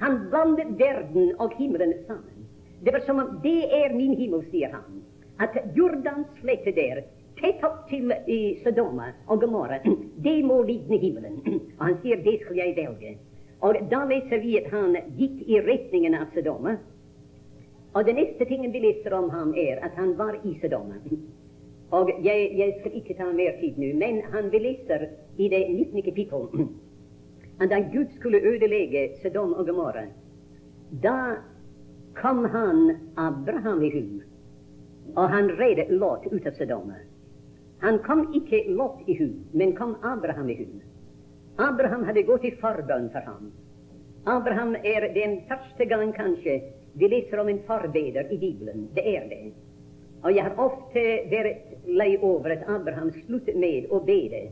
[0.00, 2.48] Han blandet verden og himmelen sammen.
[2.84, 5.04] Det var som om det er min himmel, sier han.
[5.40, 7.02] At Jordans slette der,
[7.40, 9.78] tett opp til i Sodoma og Gomorra,
[10.26, 11.40] det må ligne himmelen.
[11.78, 13.16] Og han sier det skal jeg velge.
[13.64, 16.76] Og da leser vi at han gikk i retningen av Sodoma.
[17.96, 20.98] Og den neste tingen vi leser om ham, er at han var i Sodoma.
[21.96, 25.06] Og jeg, jeg, skal ikke ta mer tid nå, men han vi leser
[25.38, 26.02] i det 19.
[26.02, 26.68] kapittel
[27.60, 30.02] at da Gud skulle ødelegge Sodom og Gomorra,
[31.02, 31.40] da
[32.14, 34.02] kom han Abraham i hu,
[35.16, 37.00] og han redde Lot ut av Sodoma.
[37.80, 40.66] Han kom ikke Lot i hu, men kom Abraham i hu.
[41.58, 43.52] Abraham hadde gått i forbønn for ham.
[44.26, 46.60] Abraham er den første gang kanskje
[46.98, 49.50] vi läser om en förbeder i Bibeln, Det är det.
[50.22, 54.48] Och jag har ofta varit lei över att Abraham slutade med att bede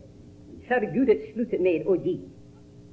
[0.68, 2.18] för Gud slutade med att ge.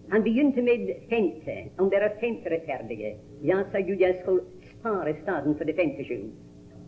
[0.10, 1.66] Han begynte med femte.
[1.78, 3.16] Om det är femte rättfärdige.
[3.42, 4.42] ja, sa Gud, jag skulle
[4.80, 6.20] spara staden för det femte sju.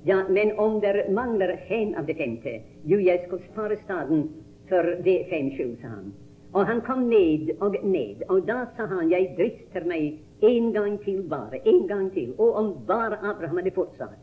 [0.04, 4.30] Ja, men om det manglar fem av det femte, jo, jag skulle spara staden
[4.70, 6.14] för det fem sju, sa han.
[6.54, 10.98] Och han kom ned och ned, och då sa han, jag drister mig en gång
[10.98, 14.20] till bara, en gång till och om bara Abraham hade fortsatt.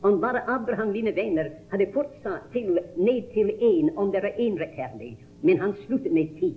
[0.00, 4.58] Om bara Abraham, mina vänner, hade fortsatt till ned till en, om det var en
[4.58, 5.16] rättfärdig.
[5.40, 6.54] Men han slutade med ti.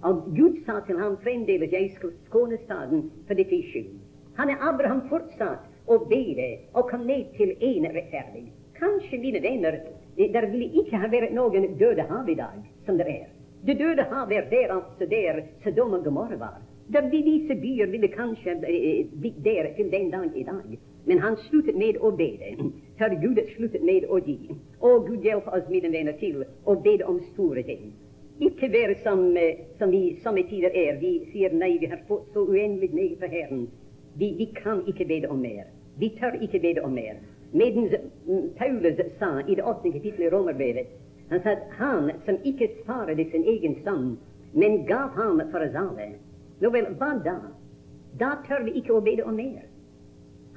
[0.00, 4.00] Och Gud sa till honom framdeles, jag ska skåna staden för dette skyld.
[4.34, 8.52] Han Hade Abraham fortsatt och bede och kom ned till en rättfärdig.
[8.78, 9.82] Kanske, mina vänner,
[10.16, 13.39] där ville icke ha varit någon död hav idag, som det är.
[13.66, 16.60] Det døde hav er der altså der Sodom og Gomorra var.
[16.92, 18.54] De vise byer ville kanskje
[19.20, 20.78] blitt der til den dag i dag.
[21.06, 24.38] Men han sluttet med å bede, før Gud sluttet med å gi.
[24.80, 27.92] Og Gud hjelpe oss, mine venner, til å bede om store ting.
[28.40, 29.22] Ikke være som,
[29.78, 30.96] som vi somme tider er.
[31.00, 33.66] Vi sier nei, vi har fått så uendelig meget fra Herren.
[34.16, 35.68] Vi, vi, kan ikke bede om mer.
[36.00, 37.20] Vi tør ikke bede om mer.
[37.52, 37.92] Medens
[38.56, 40.96] Paulus sa i det åttende kapittelet i Romerbrevet
[41.30, 44.16] Han sa at han som ikke sparet sin egen sønn,
[44.52, 46.12] men gav ham for oss alle
[46.60, 47.36] nå vel, hva da?
[48.20, 49.62] Da tør vi ikke å bede om mer.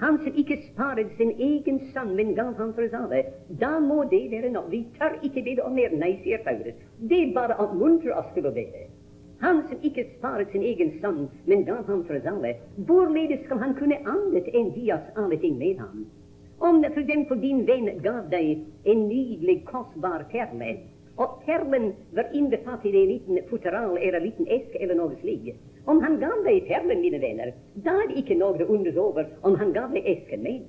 [0.02, 3.22] Han som ikke sparet sin egen sønn, men gav ham for oss alle.
[3.62, 4.68] Da må det være nok.
[4.74, 5.94] Vi tør ikke bede om mer.
[5.96, 6.82] Nei, sier Paulus.
[7.12, 8.88] Det bare oppmuntrer oss til å bede.
[9.44, 12.56] Han som ikke sparet sin egen sønn, men gav ham for oss alle.
[12.90, 16.04] Hvorledes skal han kunne annet enn gi oss alle ting med ham?
[16.64, 20.70] Om for eksempel din venn gav deg en nydelig, kostbar perle,
[21.20, 25.58] og perlen var innbefattet i en liten futteral eller en liten eske eller noe slikt,
[25.92, 27.52] om han gav deg perlen, mine venner,
[27.84, 30.62] da er det ikke noe å undres over om han gav deg esken med.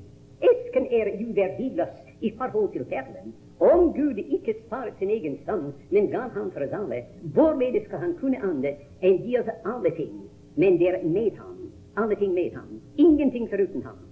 [0.43, 1.95] Esken er jo verdiløs
[2.27, 3.31] i forhold til perlen.
[3.63, 7.05] Om Gud ikke sparet sin egen sønn, men gav ham for oss alle,
[7.39, 10.27] hvorledes skal han kunne annet enn gi oss alle ting?
[10.59, 11.71] Men det er med ham.
[12.03, 12.83] Alle ting med ham.
[12.99, 14.03] Ingenting foruten ham.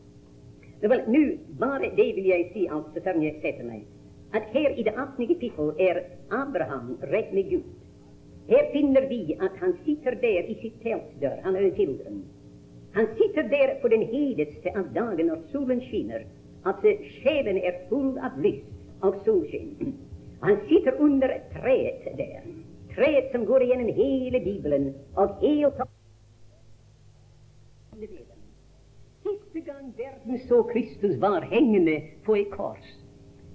[0.83, 1.23] Vel, nå,
[1.61, 3.85] bare det vil jeg si, altså, før jeg setter meg,
[4.35, 5.29] at her i det 18.
[5.31, 6.01] kapittel er
[6.35, 7.68] Abraham rett med Gud.
[8.49, 11.38] Her finner vi at han sitter der i sitt teltdør.
[11.45, 12.23] Han er en children.
[12.97, 16.27] Han sitter der på den hedeste av dagen når solen skinner,
[16.66, 16.83] at
[17.23, 18.66] sjelen er full av lys
[19.07, 19.95] og solskinn.
[20.42, 22.42] Han sitter under treet der,
[22.97, 25.79] treet som går igjennom hele Bibelen, og helt
[29.83, 32.85] jorden så Kristus var hengende på et kors.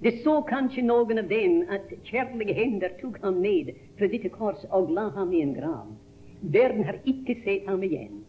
[0.02, 4.60] Det så kanskje noen av dem at kjærlige hender tok ham ned fra dette kors
[4.70, 5.88] og la ham i en grav.
[6.40, 8.20] Verden har ikke sett ham igjen.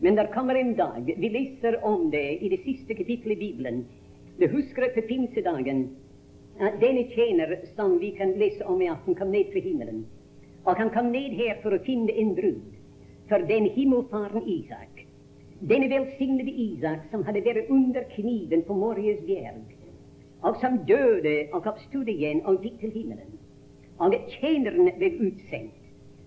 [0.00, 3.84] Men der kommer en dag, vi leser om det i det siste kapittelet i Bibelen.
[4.38, 5.88] Du husker på pinsedagen
[6.60, 10.06] at denne tjener som vi kan lese om i aften, kom ned fra himmelen.
[10.66, 12.78] Og han kom ned her for å finne en brud
[13.28, 14.97] for den himmelfaren Isak.
[15.60, 19.62] Denne välsignade Isak som hade varit under kniven på Morges bjerg
[20.40, 23.38] och som döde och uppstod igen och gick till himmelen.
[23.96, 25.70] Och tjänaren blev utsänd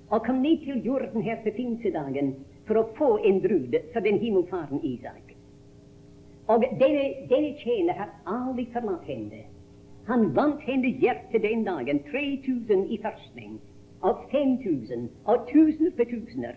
[0.09, 4.19] och kom ner till jorden här på pinsedagen för att få en brud för den
[4.19, 5.35] himmelfaren Isak.
[6.45, 9.43] Och denne, denne tjänare har aldrig förlatt henne.
[10.05, 11.99] Han vant henne hjärta den dagen.
[11.99, 13.59] 3000 i förstning,
[13.99, 16.55] och 5000, och tusen för tusener.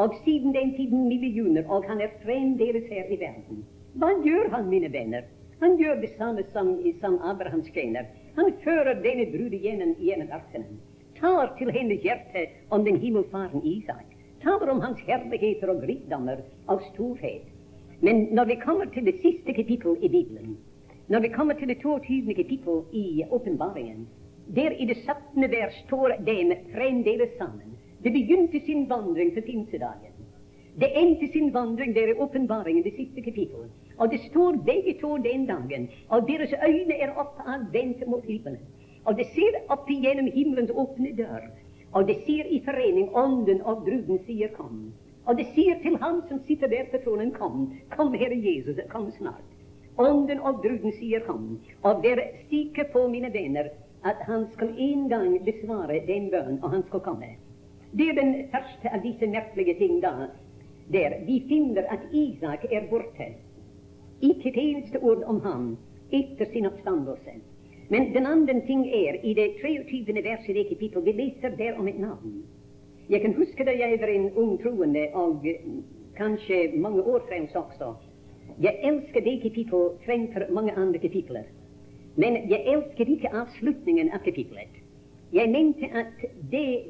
[0.00, 3.64] Og siden den tiden millioner, og han er fremdeles her i verden.
[4.00, 5.26] Hva gjør han, mine venner?
[5.60, 6.70] Han gjør det samme som,
[7.02, 8.06] som Abrahams kvinner.
[8.38, 10.78] Han fører denne brud gjennom, gjennom ørkenen.
[11.18, 14.06] Tar til hennes hjerte om den himmelfaren Isak.
[14.40, 16.40] Taler om hans herligheter og rikdommer
[16.72, 17.44] og storhet.
[18.00, 20.56] Men når vi kommer til det siste kapittel i Bibelen,
[21.12, 22.34] når vi kommer til det 22.
[22.34, 24.08] kapittel i Åpenbaringen,
[24.56, 25.50] der i det 17.
[25.50, 27.76] vers står dem fremdeles sammen.
[28.02, 30.12] Det begynte sin vandring för pinsedagen.
[30.76, 33.68] Det endte sin vandring der i Åpenbaringen, det siste kapittel.
[33.96, 38.60] Og det står begge to den dagen, og deres øyne er oppadvendte mot himmelen.
[39.04, 41.44] Og det ser opp igjennom himmelens åpne dør.
[41.92, 44.92] Og det ser i forening Ånden og bruden sier 'kom'.
[45.26, 47.66] Og det sier til ham som sitter der på tronen 'kom'.
[47.90, 49.48] Kom, Herre Jesus, kom snart.
[49.98, 51.58] Ånden og bruden sier 'kom'.
[51.82, 53.64] Og vær stikker på, mine venner,
[54.04, 57.26] at han skal en gang besvare den bønnen, og han skal komme.
[57.92, 60.28] Det er den første av disse merkelige ting da,
[60.92, 63.32] der vi finner at Isak er borte.
[64.20, 65.72] Ikke et eneste ord om ham
[66.12, 67.40] etter sin oppstandelse.
[67.90, 70.14] Men den andre ting er, i det 23.
[70.22, 72.42] verset i det kapittel, vi leser der om et navn.
[73.10, 75.64] Jeg kan huske da jeg var en ung troende, og eh,
[76.16, 77.94] kanskje mange år fremst også.
[78.60, 81.42] Jeg elsker det kapittel fremfor mange andre kapitler.
[82.16, 84.78] Men jeg elsker ikke avslutningen av kapitlet.
[85.32, 86.82] Jeg mente at det,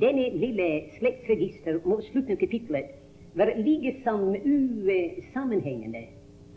[0.00, 2.94] denne lille slektsregister mot slutten av kapitlet
[3.38, 6.06] var liksom usammenhengende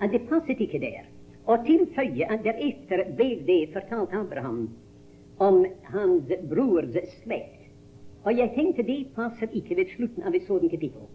[0.01, 1.03] at det passet ikke der.
[1.45, 4.69] Og tilføye at deretter ble det fortalt Abraham
[5.43, 7.59] om hans brors slekt.
[8.23, 11.09] Og jeg tenkte det passer ikke ved slutten av et sånt kapittel.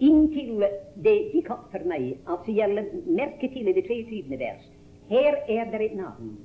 [0.00, 0.64] Inntil
[1.04, 4.38] det gikk opp for meg, altså jeg la merke til i det 23.
[4.40, 4.68] vers,
[5.10, 6.36] her er det et navn.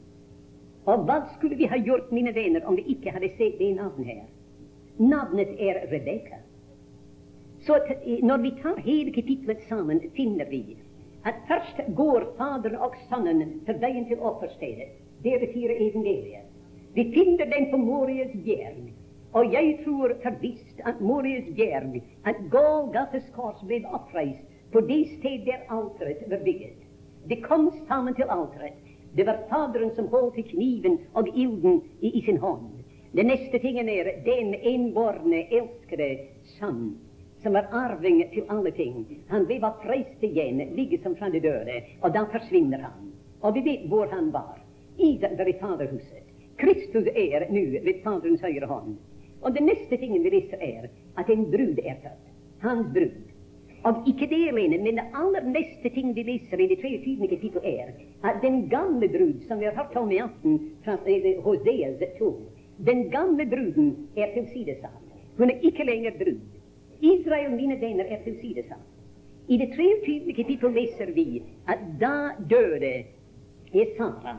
[0.85, 4.11] Og hva skulle vi ha gjort, mine venner, om vi ikke hadde sett det navnet
[4.11, 4.25] her?
[4.97, 6.35] Namnet är Rebecka.
[7.65, 10.77] Så eh, när vi tar hela kapitlet samman, finner vi
[11.23, 15.01] att först går Fadern och Sonen til vägen till offerstället.
[15.23, 16.45] Det betyder evangeliet.
[16.93, 18.93] Vi finner den på Morias järn.
[19.31, 25.45] Och jag tror förvisst att Morias järn, att Golgatas kors blev oppreist på det sted
[25.45, 26.83] där altaret var byggt.
[27.25, 28.77] Det kom samman till altaret.
[29.13, 32.74] Det var Fadern som höll i kniven och elden i, i sin hand.
[33.15, 36.09] Det neste tingen er den enbårne, elskede
[36.57, 36.95] Sønn
[37.45, 39.05] som var arving til alle ting.
[39.29, 43.11] Han ble oppreist igjen, ligger som fra de døde, og da forsvinner han.
[43.45, 44.57] Og vi vet hvor han var.
[44.97, 46.25] Isak var i Faderhuset.
[46.57, 48.97] Kristus er nu ved Faderens høyre hånd.
[49.41, 50.89] Og det neste tingen vi leser, er
[51.21, 52.27] at en brud er født.
[52.65, 53.15] Hans brud.
[53.85, 57.27] Og ikke det alene, men det aller neste ting vi leser i det 23.
[57.29, 57.93] kapittel, er
[58.25, 62.01] at den gamle brud, som vi har hørt om i aften fra eh, eh, Hoseas
[62.17, 62.31] 2,
[62.77, 65.01] den gamle bruden er tilsidesatt.
[65.37, 66.39] Hun er ikke lenger brud.
[67.01, 68.83] Israel, mine venner, er tilsidesatt.
[69.47, 70.33] I det 23.
[70.33, 73.03] kapittel leser vi at da døde
[73.97, 74.37] Sara.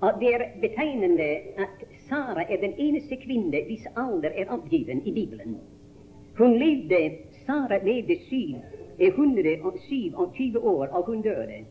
[0.00, 1.30] Og det er betegnende
[1.64, 5.56] at Sara er den eneste kvinne hvis alder er oppgiven i Bibelen.
[6.38, 7.16] Hun levde,
[7.46, 8.18] Sara levde
[8.98, 11.64] 127 år, og hun døde.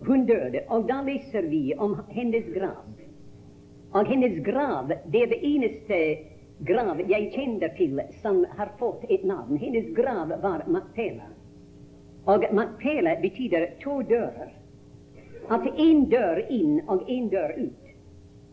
[0.00, 2.84] Hun døde, og da leser vi om hennes grav.
[3.94, 6.18] Och hennes grav det är det enaste
[6.58, 9.56] grav jag känner till, som har fått ett namn.
[9.56, 11.22] Hennes grav var Makpela.
[12.24, 14.52] Och Makpela betyder två dörrar.
[15.48, 17.84] Att en dörr in och en dörr ut.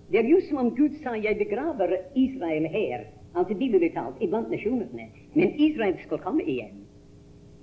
[0.09, 4.51] Det är just som om Gud sa jag begraver Israel här, alltså bildligt talat, ibland
[4.51, 5.07] nationerna.
[5.33, 6.85] Men Israel ska komma igen.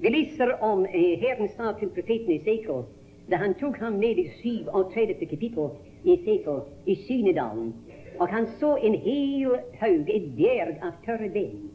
[0.00, 2.84] Vi läser om eh, Herren sa till profeten Esekiel
[3.26, 5.68] där han tog honom ned i 7 och 30 kapitel,
[6.02, 7.74] i Sekel, i Synedalen,
[8.18, 11.70] och han såg en hel haug, ett berg av törre ben.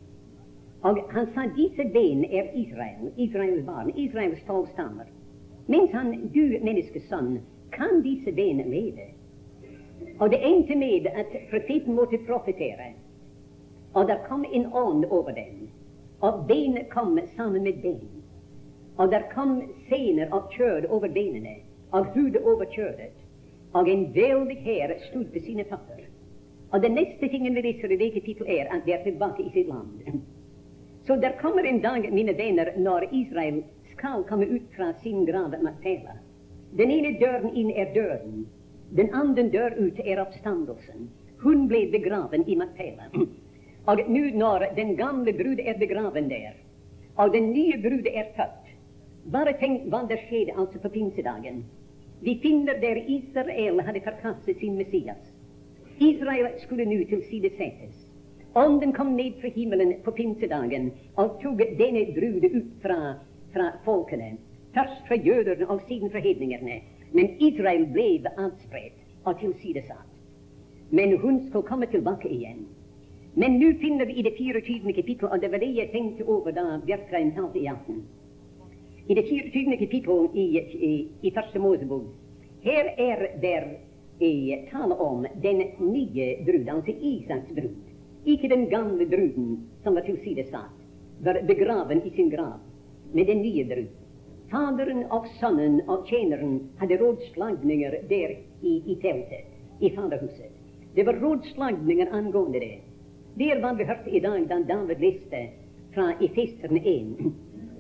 [0.82, 4.68] Och han sa dessa ben är Israel, Israels barn, Israels tolv
[5.66, 7.40] Men han, du människoson,
[7.72, 9.02] kan dessa ben leva?
[10.20, 12.94] Och det inte med att profeten måtte profetera.
[13.94, 15.70] Och där kom en ond över dem.
[16.20, 18.24] och ben kom samman med ben.
[18.96, 21.60] och där kom senor av körd över benen
[21.90, 23.23] och hud över kjødet.
[23.74, 26.04] Og en veldig hær stod på sine føtter.
[26.74, 29.52] Og den neste tingen vi leser i det kapittel, er at de er tilbake i
[29.54, 30.22] sitt land.
[31.08, 35.56] Så der kommer en dag, mine venner, når Israel skal komme ut fra sin grav
[35.64, 36.18] Makpela.
[36.78, 38.46] Den ene døren inn er døden.
[38.98, 41.10] Den andre dør ut er oppstandelsen.
[41.44, 43.10] Hun ble begraven i Makpela.
[43.86, 46.54] Og nå når den gamle brud er begraven der,
[47.18, 48.70] og den nye brud er født
[49.32, 51.62] Bare tenk hva det skjedde altså på pinsedagen.
[52.24, 55.24] Vi finner der Israel hadde forkastet sin Messias.
[56.00, 57.98] Israel skulle nå tilsidesettes.
[58.56, 63.00] Ånden kom ned fra himmelen på pinsedagen og tok denne brud ut fra,
[63.54, 64.38] fra folkene.
[64.74, 66.80] Først fra jøderne og siden fra hedningene.
[67.12, 70.10] Men Israel ble adspredt og tilsidesatt.
[70.92, 72.64] Men hun skulle komme tilbake igjen.
[73.36, 74.94] Men nå finner vi i det 24.
[74.94, 78.06] kapittel, og det var det jeg tenkte over da Bjerkreim talte i aften.
[79.08, 82.04] I det tjugonde kapitlet i, i, i Första Mosebok,
[82.62, 83.80] här är der
[84.20, 85.58] eh, tal om den
[85.94, 87.76] nye bruden, alltså Isaks brud.
[88.26, 90.78] Icke den gamle bruden som var tillsidesatt,
[91.24, 92.60] var begraven i sin grav,
[93.12, 93.94] men den nye bruden,
[94.52, 99.48] fadern och sonen och tjänaren, hade rådslagningar där i, i tältet,
[99.80, 100.52] i faderhuset.
[100.96, 102.80] Det var rådslagningar angående det.
[103.36, 105.50] Det är vad vi hört i dag David läste
[105.94, 107.34] från Efesierna 1.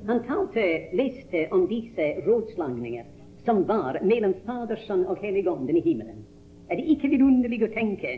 [0.07, 3.05] Han talte, leste om disse rådslagninger
[3.45, 6.25] som var mellom Fader, Sønn og Helligånden i himmelen.
[6.69, 8.11] Er det ikke vidunderlig å tenke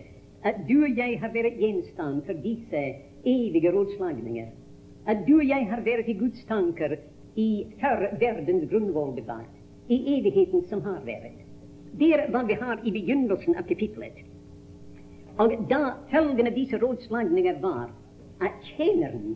[0.46, 2.82] at du og jeg har vært gjenstand for disse
[3.22, 4.50] evige rådslagninger?
[5.06, 6.98] At du og jeg har vært i Guds tanker
[7.38, 7.50] i
[7.82, 9.54] før verdens grunnvoll ble lagt,
[9.86, 11.38] i evigheten som har vært.
[12.02, 14.24] Det er hva vi har i begynnelsen av kapitlet.
[15.38, 17.92] Og da følgende disse rådslagninger var
[18.42, 19.36] at tjeneren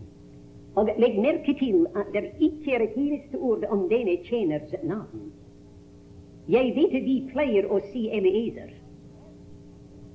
[0.75, 5.31] Og legg merke til at det ikke er et eneste ord om denne tjeners navn.
[6.49, 8.71] Jeg vet vi pleier å si Eliezer,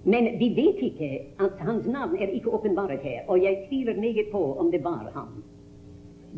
[0.04, 4.28] men vi vet ikke at hans navn er ikke åpenbart her, og jeg tviler meget
[4.32, 5.44] på om det var ham.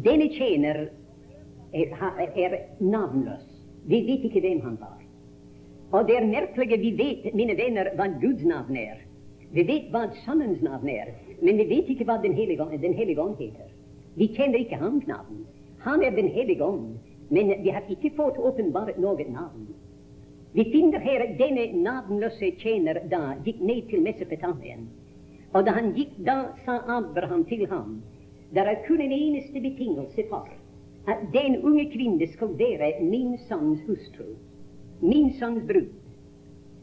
[0.04, 0.86] Denne tjener
[1.72, 1.88] er,
[2.36, 3.42] er navnløs.
[3.86, 5.02] Vi vet ikke hvem han var.
[5.92, 9.02] Og det er merkelig vi vet, mine venner, hva Guds navn er.
[9.54, 13.38] Vi vet hva Sønnens navn er, men vi vet ikke hva Den hellige ånd.
[14.16, 15.46] Vi känner ikke hans navn.
[15.78, 16.98] Han er Den hellige ånd,
[17.28, 19.66] men vi har ikke fått åpenbart noe navn.
[20.52, 24.86] Vi finner her denne navnløse tjener da gikk ned til Mesopotamien.
[25.52, 28.00] Og da han gikk, da sa Abraham til ham
[28.54, 30.48] det er kun en eneste betingelse for
[31.12, 34.32] at den unge kvinne skal være min sønns hustru,
[35.00, 35.90] min sønns brud.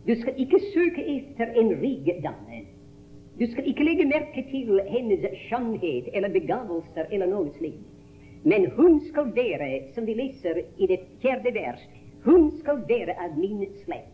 [0.08, 2.66] Du skal ikke søke etter en rik dame.
[3.38, 7.78] Du ska icke lägga märke till hennes skönhet eller begavelser eller något slikt.
[8.44, 11.80] Men hon ska vara, som vi läser i det fjärde vers,
[12.24, 14.08] hon ska vara av min släkt.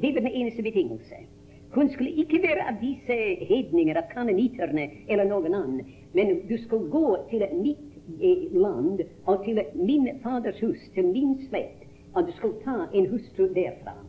[0.00, 1.24] Det var den enaste betingelsen.
[1.70, 3.12] Hon skulle icke vara av vissa
[3.54, 5.82] hedningar, av kananiterna eller någon annan.
[6.12, 7.78] men du ska gå till mitt
[8.20, 13.06] eh, land och till min faders hus, till min släkt, och du ska ta en
[13.06, 14.04] hustru därifrån.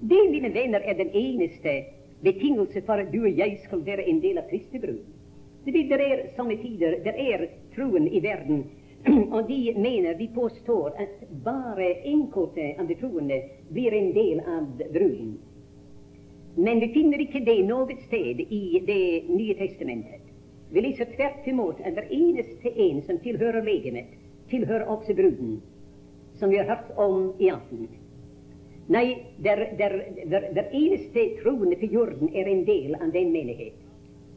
[0.00, 1.84] Det, mina vänner, är den enaste
[2.20, 5.04] betingelse för att du och jag skulle vara en del av Kristi brud.
[5.64, 8.64] Det er i tider, det är troen i världen,
[9.32, 14.92] och de menar, de påstår, att bara enkelte av de troende blir en del av
[14.92, 15.38] bruden.
[16.54, 20.20] Men vi finner inte det något sted i Det Nya testamentet.
[20.72, 24.06] Vi läser tvärt emot att hver eneste en som tillhör legemet,
[24.48, 25.60] tillhör också bruden,
[26.34, 27.88] som vi har hört om i aften.
[28.88, 29.92] Nei, der, der,
[30.30, 33.76] der, der eneste troende på jorden er en del av den menighet.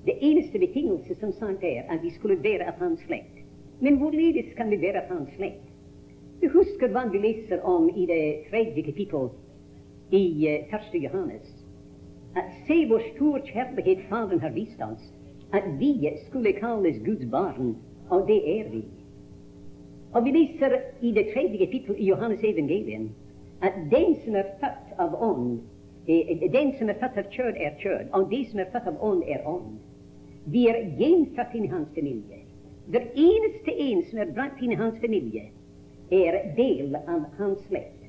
[0.05, 3.39] Det eneste betingelse som sagt er at vi skulle være av hans slekt.
[3.79, 5.63] Men hvorledes kan vi være av hans slekt?
[6.41, 9.29] Du husker hva vi leser om i det tredje kapittel
[10.11, 11.47] i uh, første Johannes.
[12.35, 15.03] At se hvor stor kjærlighet Faderen har vist oss,
[15.53, 17.75] at vi skulle kalles Guds barn,
[18.09, 18.83] og det er vi.
[20.13, 23.09] Og vi leser i det tredje kapittel i Johannes evangelium
[23.63, 25.59] Att den som är född av ond
[26.05, 28.97] eh, Den som är född av kjød, är kjød, och de som är född av
[28.99, 29.77] ond är ond.
[30.45, 32.45] Vi är gjenfødt in i hans familj.
[32.85, 35.51] Den eneste en som är bragt in i hans familj
[36.09, 38.03] är del av hans släkt.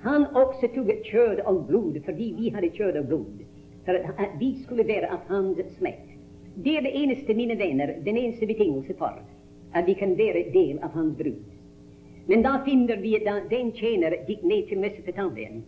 [0.00, 3.44] Han tog tok kjød av blod fördi vi hade kjød av blod,
[3.84, 6.10] för att eh, vi skulle bära av hans släkt.
[6.54, 9.22] Det är det eneste, mina vänner, den eneste betingelse för
[9.72, 11.53] att vi kan bära del av hans brud.
[12.26, 15.62] Men da finner vi att den tjener gikk ned til Mesopotamien.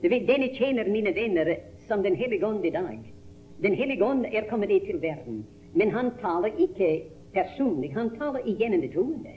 [0.00, 2.98] Du vet, Denne tjänare, mina vänner, som Den helige Ande i dag.
[3.58, 7.92] Den helige Ande är kommit ner till världen, men han talar icke personligt.
[7.92, 9.30] Han talar igenom de troende.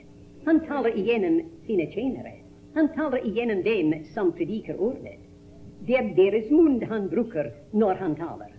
[0.44, 2.32] Han talar igenom sina tjänare.
[2.74, 5.20] Han talar igenom dem som predikar ordet.
[5.86, 8.52] Det är deras mun han brukar, när han talar.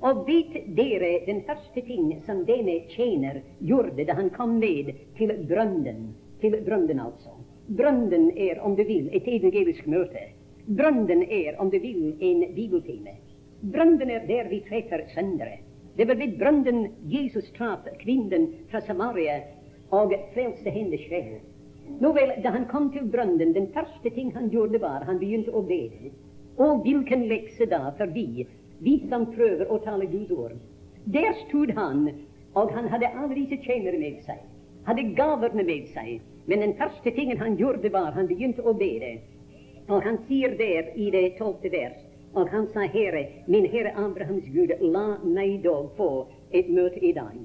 [0.00, 5.46] Och vet dere den första ting som denne tjänare gjorde då han kom ned till
[5.48, 7.31] brunnen, till brunnen alltså.
[7.66, 10.18] Brønnen är, om du vill, ett evangeliskt möte.
[10.66, 13.10] Brønnen är, om du vill, en bibeltimme.
[13.60, 15.58] Brønnen är där vi träffar sändare.
[15.96, 19.40] Det var vid brønnen Jesus traf kvinnan från Samaria
[19.88, 21.40] och frälste hennes själ.
[22.00, 25.68] Nåväl, då han kom till brønnen, den första ting han gjorde, var han begynte att
[25.68, 25.90] be.
[26.56, 28.46] Och vilken läxa då för vi,
[28.78, 30.52] vi som prövar att tala Guds ord.
[31.04, 32.10] Där stod han,
[32.52, 34.38] och han hade alla disse tjänare med sig.
[34.84, 36.20] Hade gavarna med sig.
[36.46, 39.18] Men den første tingen han gjorde, var han begynte å bede.
[39.88, 41.36] Og han sier der i det
[41.70, 41.98] vers,
[42.34, 47.12] og han sa, Herre, min Herre Abrahams Gud, la meg dog få et møte i
[47.12, 47.38] dag.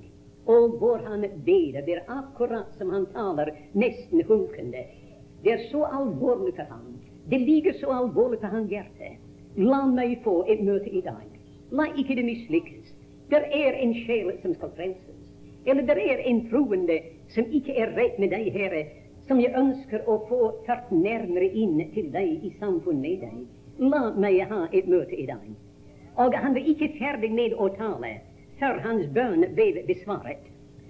[0.48, 3.08] Og hvor han beder, det er akkurat som han
[3.74, 4.86] nesten hulkende.
[5.43, 6.95] Det er så alvorlig for ham.
[7.30, 8.72] Det ligger så alvorlig på hans.
[9.58, 11.28] La meg få et møte i dag.
[11.72, 12.93] La ikke det mislykkes.
[13.30, 15.16] Det er en.
[15.68, 16.97] Eller det er en troende
[17.36, 18.84] som ikke er rett med deg, Herre,
[19.28, 23.41] som jeg ønsker å få fört nærmere inn til deg i samfunn med deg.
[23.84, 25.43] La meg ha et møte i dag.
[26.18, 28.13] Og han var ikke ferdig med å tale
[28.61, 30.47] før hans bønn ble besvaret.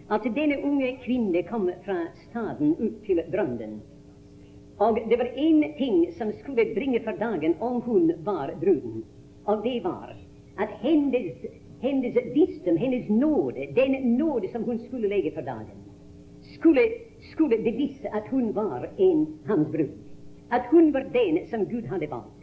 [0.07, 1.97] Altså, denne unge kvinne kom fra
[2.28, 3.82] staden ut til brønnen.
[4.80, 9.01] Og det var én ting som skulle bringe for dagen om hun var bruden.
[9.49, 10.13] Og det var
[10.61, 11.43] at hennes,
[11.82, 15.84] hennes visdom, hennes nåde, den nåde som hun skulle legge for dagen,
[16.41, 16.82] skulle,
[17.32, 19.97] skulle bevise at hun var en hans brud.
[20.51, 22.38] At hun var den som Gud hadde valgt.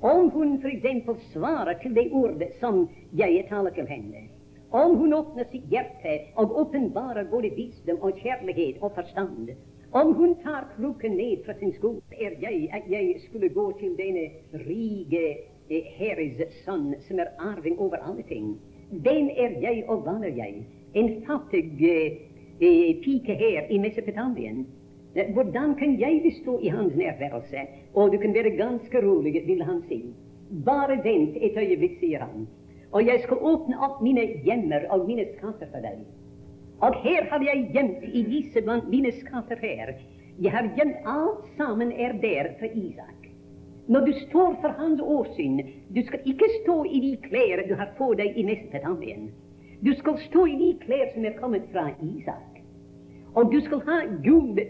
[0.00, 1.22] Om hun f.eks.
[1.32, 4.28] svarer til det ordet som jeg taler til henne,
[4.70, 9.48] om hun åpner sitt hjerte og åpenbarer både visdom og kjærlighet og forstand,
[9.92, 13.94] om hun tar kroken ned fra sin sko, er jeg at jeg skulle gå til
[13.96, 15.24] denne rike
[15.70, 18.22] eh, Herres sønn, som er arving over alle
[18.90, 20.64] vem är jag och vad är jag?
[20.92, 22.12] En fattig eh,
[22.68, 24.66] eh pike här i Mesopotamien.
[25.14, 27.42] Eh, hvordan kan jag bestå i hans närvaro?
[27.92, 30.00] Och du kan vara ganska rolig, vill han se.
[30.48, 32.46] Bara vänt ett ögonblick, säger han,
[32.90, 35.98] Och jag ska öppna upp mina gömmor och mina skatter för dig.
[36.78, 39.96] Och här har jag gömt i disse bland mina skatter här.
[40.36, 43.17] Jag har gömt allt samman är där för Isak.
[43.90, 47.86] När du står för hans åsyn, du ska icke stå i de kläder du har
[47.86, 49.30] på dig i Mesopotamien.
[49.80, 52.62] Du ska stå i de kläder som är kommet från Isak.
[53.32, 54.64] Och du ska ha gode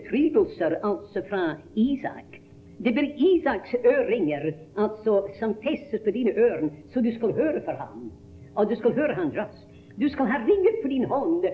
[0.83, 2.41] alltså från Isak.
[2.77, 7.73] Det blir Isaks ørringer, alltså som fästes på dina öron, så du ska höra för
[7.73, 8.13] honom.
[8.55, 9.68] Och du ska höra hans röst.
[9.99, 11.45] Du skal ha ringer på din hånd,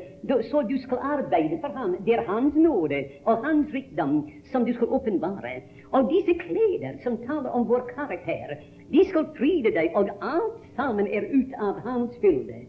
[0.51, 1.97] så du skal arbeide for ham.
[2.05, 5.55] Det er hans nåde og hans rikdom som du skal åpenbare.
[5.97, 8.59] Og disse klær som taler om vår karakter,
[8.93, 12.67] de skal pryde deg, og alt sammen er ut av hans fylde.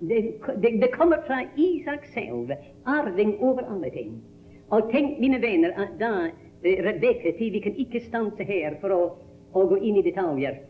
[0.00, 0.22] Det,
[0.62, 2.54] det, det kommer fra Isak selv,
[2.86, 4.16] arving over alle ting.
[4.70, 8.94] Og tenk, mine venner, at da eh, Rebekka til Vi kan ikke stanse her for
[8.94, 9.02] å,
[9.52, 10.62] å gå inn i detaljer.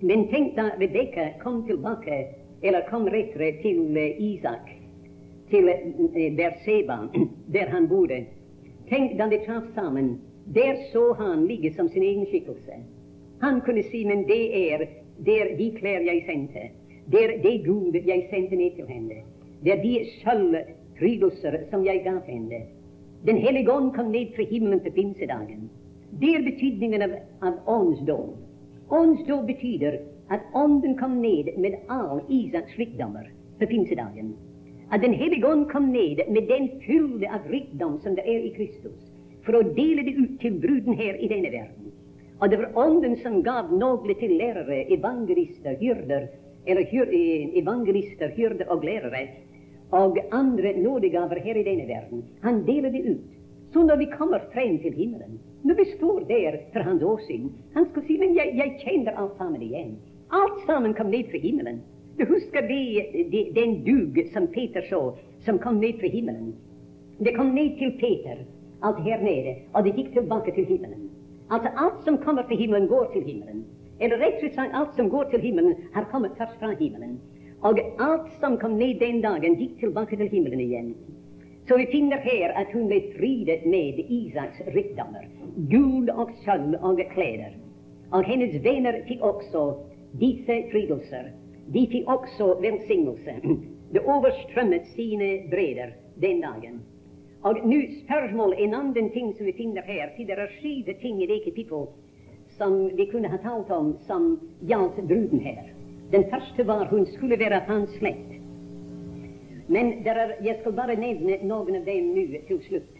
[0.00, 2.22] Men tenk da Rebekka kom tilbake,
[2.62, 4.80] eller kom rättare till eh, Isak,
[5.50, 7.08] till eh, eh, Berseba,
[7.46, 8.24] där han bodde.
[8.88, 12.74] Tänk, när de traf samman, där såg han ligga som sin egen skickelse.
[13.38, 14.78] Han kunde se, men det är,
[15.18, 16.70] där de klär jag sände,
[17.06, 19.22] där det gode jag sände ner till henne.
[19.60, 22.66] där de sköldprydelser som jag gav henne.
[23.24, 25.70] Den helige Ande kom ned från himlen på pinsedagen.
[26.10, 28.36] Det är betydningen av, av åndsdåp.
[28.88, 30.00] Åndsdåp betyder
[30.30, 34.36] att ånden kom ned med all Isaks rikdomar på pinsedagen.
[34.90, 38.50] Att Den helige ånd kom ned med den fyllde av rikdom som det är i
[38.50, 39.12] Kristus,
[39.44, 41.92] för att dela det ut till bruden här i denna världen.
[42.38, 46.28] Och det var Anden som gav några till lärare, evangelister, hyrder,
[46.64, 49.28] eller hyr, eh, evangelister, hyrder och lärare,
[49.90, 52.24] och andra nådegaver här i denna världen.
[52.40, 53.30] Han delade det ut.
[53.72, 57.86] Så när vi kommer fram till himmelen, när vi står där för hans åsyn, han
[57.86, 59.96] ska säga, men jag, jag känner allt alt igen.
[60.30, 61.80] Allt sammen kom ned fra himmelen.
[62.18, 66.54] Du husker det, det, den dug som Peter så, som kom ned fra himmelen.
[67.18, 68.44] Det kom ned til Peter,
[68.82, 71.10] alt her nede, og det gikk tilbake til himmelen.
[71.50, 73.64] Altså alt som kommer till himmelen, går til himmelen.
[74.00, 77.18] Eller rett og slett alt som går til himmelen, har kommet først fra himmelen.
[77.62, 80.94] Og alt som kom ned den dagen, gikk tilbake til himmelen igjen.
[81.68, 85.26] Så vi finner her at hun ble frydet med Isaks rikdommer,
[85.70, 87.50] guld og sølv og klær.
[88.12, 89.66] Og hennes venner fikk også
[90.18, 91.30] disse frydelser.
[91.72, 93.36] De fikk også velsignelse.
[93.92, 95.90] Det overstrømmet sine breder
[96.22, 96.76] den dagen.
[97.42, 101.22] Og nå spørsmål en annen ting som vi finner her, for det er syv ting
[101.22, 101.88] i det kapittel
[102.58, 104.38] som vi kunne ha talt om som
[104.68, 105.62] gjaldt bruden her.
[106.12, 108.36] Den første var hun skulle være hans slekt.
[109.68, 112.96] Men er, jeg skal bare nevne noen av dem nå til slutt.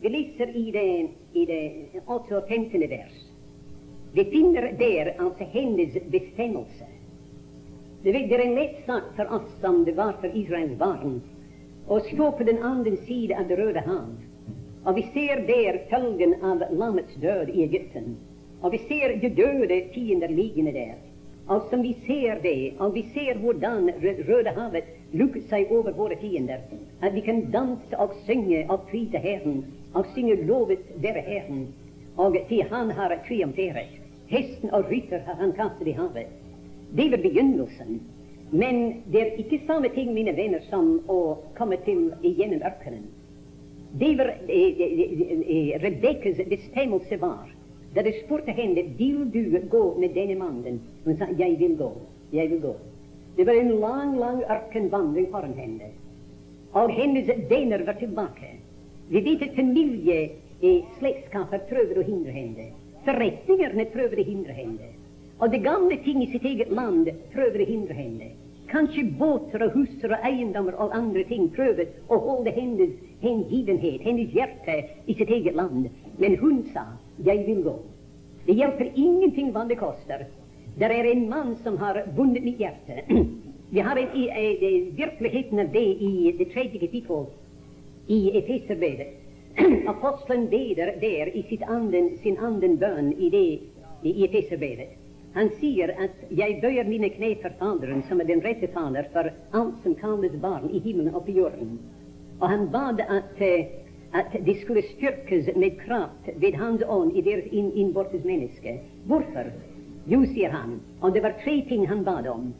[0.00, 0.86] Vi leser i det,
[1.32, 1.62] i det
[2.06, 2.80] 58.
[2.90, 3.25] vers.
[4.16, 6.86] Vi finner der altså hennes bestemmelse.
[8.02, 11.18] Det er en lett sak for oss som det var for Israels barn
[11.86, 14.14] og stå på den andre side av Det røde hav.
[14.86, 18.16] Og vi ser der følgen av lammets død i Egypten.
[18.62, 20.96] Og vi ser de døde fiender liggende der.
[21.52, 26.64] Og som vi ser det, og vi ser hvordan Rødehavet lukker seg over våre fiender,
[27.02, 29.60] at vi kan danse og synge og prise Herren,
[29.92, 31.68] og synge lovet være Herren,
[32.16, 34.05] og til Han har triumfert.
[34.30, 36.30] Hesten og rytter har han kastet i havet.
[36.96, 38.00] Det var begynnelsen.
[38.50, 43.06] Men det er ikke samme ting, mine venner, som å komme til igjennom ørkenen.
[43.98, 47.46] Det var eh, eh, eh, Rebekkas bestemmelse var
[47.96, 50.80] da de spurte henne vil du gå med denne mannen.
[51.04, 51.92] Hun sa jeg vil gå.
[52.32, 52.74] Jeg vil gå.
[53.36, 55.84] Det var en lang, lang ørkenvandring foran henne.
[56.76, 58.50] Og hennes venner var tilbake.
[59.08, 62.66] Vi vet at familieslektskaper prøver å hindre henne.
[63.06, 64.86] Förrättningarna prövade hindra henne.
[65.38, 68.30] Och de gamla ting i sitt eget land prövade hindra henne.
[68.68, 72.90] Kanske båtar och huser och egendomar och andra ting prövades och hållde hennes
[73.20, 74.72] hängivenhet, hennes hjärta
[75.06, 75.88] i sitt eget land.
[76.16, 76.80] Men hon sa
[77.24, 77.78] jag vill gå'.
[78.46, 80.26] Det hjälper ingenting vad det kostar.
[80.78, 82.92] Där är en man som har bundit mitt hjärta.
[83.70, 87.28] Vi har en, i, eh, eh, i, verkligheten av det i det tredje kapitlet
[88.06, 89.25] i Efesierbrevet.
[89.86, 93.48] Apostelen beder der i sitt anden, sin anden bønn i det
[94.02, 94.96] i Efeserbrevet.
[95.36, 99.30] Han sier at 'jeg bøyer mine kne for Faderen, som er den rette Fader for
[99.58, 101.78] alt som kalles barn i himmelen og på jorden'.
[102.40, 103.66] Og han bad at, eh,
[104.14, 108.80] at de skulle styrkes med kraft ved Hans ånd i deres inn, innvortes menneske.
[109.06, 109.52] Hvorfor?
[110.06, 112.54] Jo, sier han, og det var tre ting han bad om.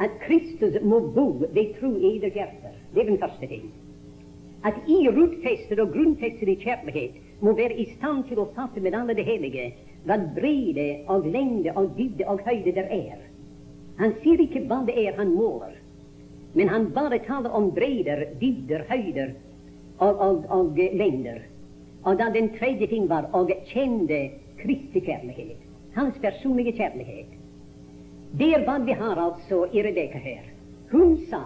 [0.00, 2.76] At Kristus må bo ved tro i deres hjerter.
[2.94, 3.72] Det er den første ting.
[4.62, 8.94] At I rotfestet og grundfäster i kjærlighet må være i stand til å fatte med
[8.94, 9.72] alle det hellige
[10.06, 13.18] hva brede og lengde og dybde og høyde der er.
[13.98, 15.74] Han sier ikke hva det er han måler,
[16.54, 19.34] men han bare taler om breder, dybder, høyder
[19.98, 21.42] og, og, og lengder.
[22.04, 24.30] Og da den tredje ting var och kände
[24.62, 25.58] Kristi kjærlighet,
[25.94, 27.34] hans personlige kjærlighet.
[28.38, 30.46] Det er hva vi har altså i Rebekka her.
[30.90, 31.42] Hun sa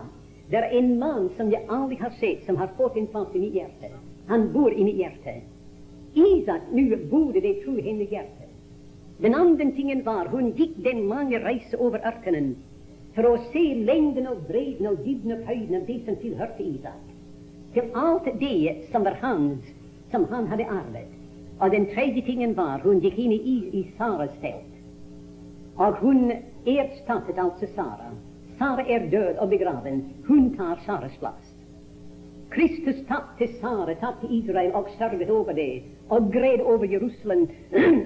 [0.55, 3.55] er en mann som jeg aldri har sett, som har fått en plass i mitt
[3.55, 3.91] hjerte.
[4.29, 5.41] Han bor i mitt hjerte.
[6.15, 8.47] Isak nå bodde det tro i hennes hjerte.
[9.19, 12.55] Den andre tingen var hun gikk den lange reise over ørkenen
[13.17, 17.13] for å se lengden og bredden og dybden og høyden av det som tilhørte Isak.
[17.73, 19.65] Til alt det som var hans,
[20.13, 21.13] som han hadde arvet.
[21.61, 24.75] Og den tredje tingen var hun gikk inn i, i Saras felt.
[25.81, 26.31] Og hun
[26.69, 28.13] erstattet altså Sara.
[28.59, 30.05] Sara er død og begraven.
[30.29, 31.53] Hun tar Saras plass.
[32.51, 37.49] Kristus tapte Sara, tapte Israel og sørget over det, og gred over Jerusalem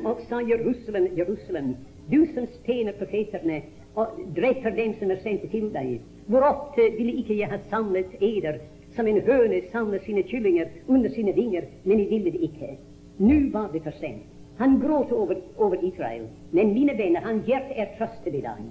[0.09, 1.76] og sa Jerusalem, Jerusalem,
[2.12, 3.62] du som stener profeterne
[3.94, 6.01] og dreper dem som er sendt til deg.
[6.26, 8.59] Hvor ofte ville ikke jeg ha samlet eder
[8.96, 12.76] som en høne samler sine kyllinger under sine vinger, men jeg ville det ikke.
[13.18, 14.26] Nå var det for sent.
[14.59, 18.64] Han gråt over, over Israel, men mine venner, hans hjerte er trøstet i dag.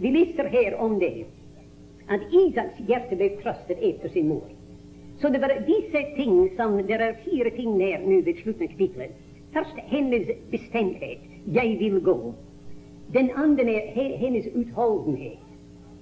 [0.00, 1.24] Vi läser här om det,
[2.06, 4.42] att Isaks hjärta blev tröstat efter sin mor.
[5.20, 8.70] Så det var dessa ting som Det är fyra ting där nu vid slutten av
[8.70, 9.10] kapitlet.
[9.52, 11.18] Först hennes bestämdhet.
[11.52, 12.34] Jag vill gå.
[13.12, 15.38] Den andra är hennes uthållighet.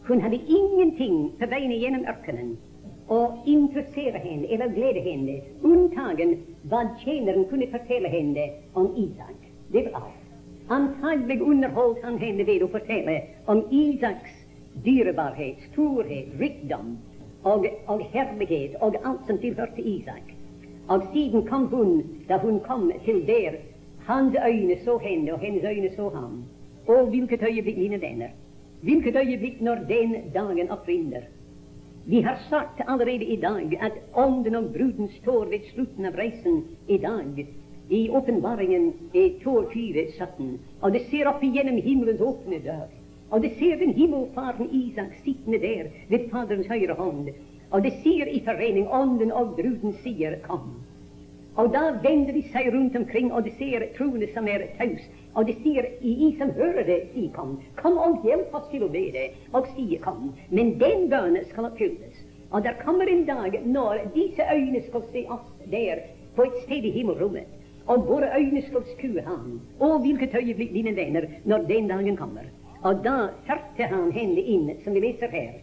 [0.07, 2.57] Hon hade ingenting på vägen genom öknen
[3.07, 9.37] och interessere henne eller glädja henne, undtagen vad tjänaren kunde förtälla henne om Isak.
[9.69, 10.18] Det var allt.
[10.69, 14.31] Antagelig underholdt han henne vid att fortälla om Isaks
[14.85, 16.99] dyrbarhet, storhet, rikdom,
[17.43, 20.35] och, och härlighet och allt som tillhörde Isak.
[20.87, 23.61] Och sedan kom hon, där hon kom till där,
[24.05, 26.45] hans ögon så henne, och hennes ögon så han.
[26.87, 28.33] Och vilket ögonblick, mina vänner!
[28.81, 31.29] Vilket ögonblick, när den dagen upprinner.
[32.05, 36.65] Vi har sagt allerede i dag om den og bruden står vid slutet av resan
[36.87, 37.47] i dag.
[37.91, 40.59] I åpenbaringen 22, 17.
[40.81, 42.89] Og det ser opp igjennom himmelens åpne dør.
[43.31, 47.31] Och de ser den himmelfaren Isak sittande där vid Faderns högra hand.
[47.71, 50.75] Och de ser i förening anden och bruden säger kom.
[51.55, 55.01] Och då vänder de sig runt omkring och de ser troende som är taus.
[55.33, 57.61] Och de ser i som hör det, si kom.
[57.77, 60.33] Kom och hjälp oss till att be Och si kom.
[60.49, 62.15] Men den bönen skall uppfyllas.
[62.51, 66.03] Och där kommer en dag när dessa ögon skall se oss där
[66.35, 67.58] på ett sted i himmelrummet.
[67.89, 69.61] Och våra ögon skall skue han.
[69.79, 72.51] Och vilket ögonblick, mina vänner, när den dagen kommer.
[72.83, 75.61] Och då förde han henne in, som vi läser här,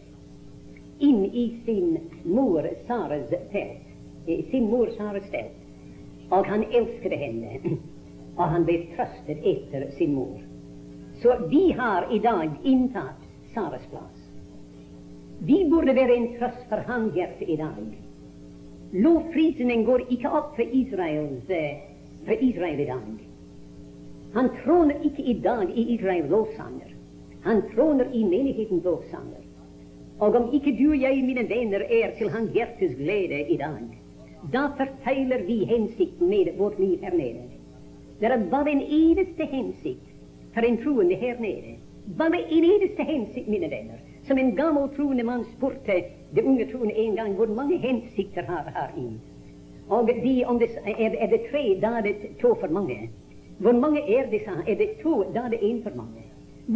[0.98, 5.52] in i sin mor Saras tält, sin mor Saras tält.
[6.28, 7.58] Och han älskade henne.
[8.36, 10.38] Och han blev tröstad efter sin mor.
[11.22, 13.16] Så vi har idag intagit
[13.54, 14.20] Saras plats.
[15.38, 18.02] Vi borde vara en tröst för hans hjärta idag.
[18.90, 21.76] Lovprisningen går icke upp för Israels, eh,
[22.26, 23.28] för Israel idag.
[24.32, 26.94] Han tronar icke idag i Israels lovsånger.
[27.42, 29.42] Han tronar i menighetens lovsånger.
[30.18, 33.98] Och om icke du och jag, mina vänner, är till hans hjärtes glädje idag,
[34.52, 37.42] då förfeilar vi hänsikten med vårt liv här nere.
[38.18, 40.06] Det är bara en eneste hänsikt
[40.54, 41.74] för en troende här nere.
[42.04, 44.00] Bara en eneste hänsikt, mina vänner.
[44.26, 48.72] Som en gammal troende man spurte de unge troende en gång, hur många hänsikter har
[48.74, 49.20] har in?
[49.88, 53.08] Och de, om det är, är det tre, då är det två för många.
[53.58, 54.70] Hur många är det, så?
[54.70, 55.56] Är det två, då är det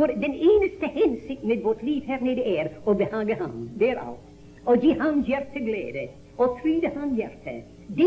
[0.06, 4.18] den enaste hänsikt med vårt liv här nere är att behaga han, det är allt.
[4.64, 7.62] Och ge han hjärteglädje och fryda han hjärte.
[7.86, 8.04] Det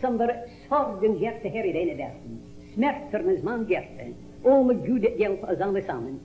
[0.00, 0.36] som var
[0.68, 2.38] sorgens hjärte här i denna världen.
[2.74, 4.06] Smärtornas mans hjärte.
[4.42, 6.20] Och må Gud hjälpa oss allesammans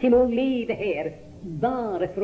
[0.00, 2.22] till att leva här bara för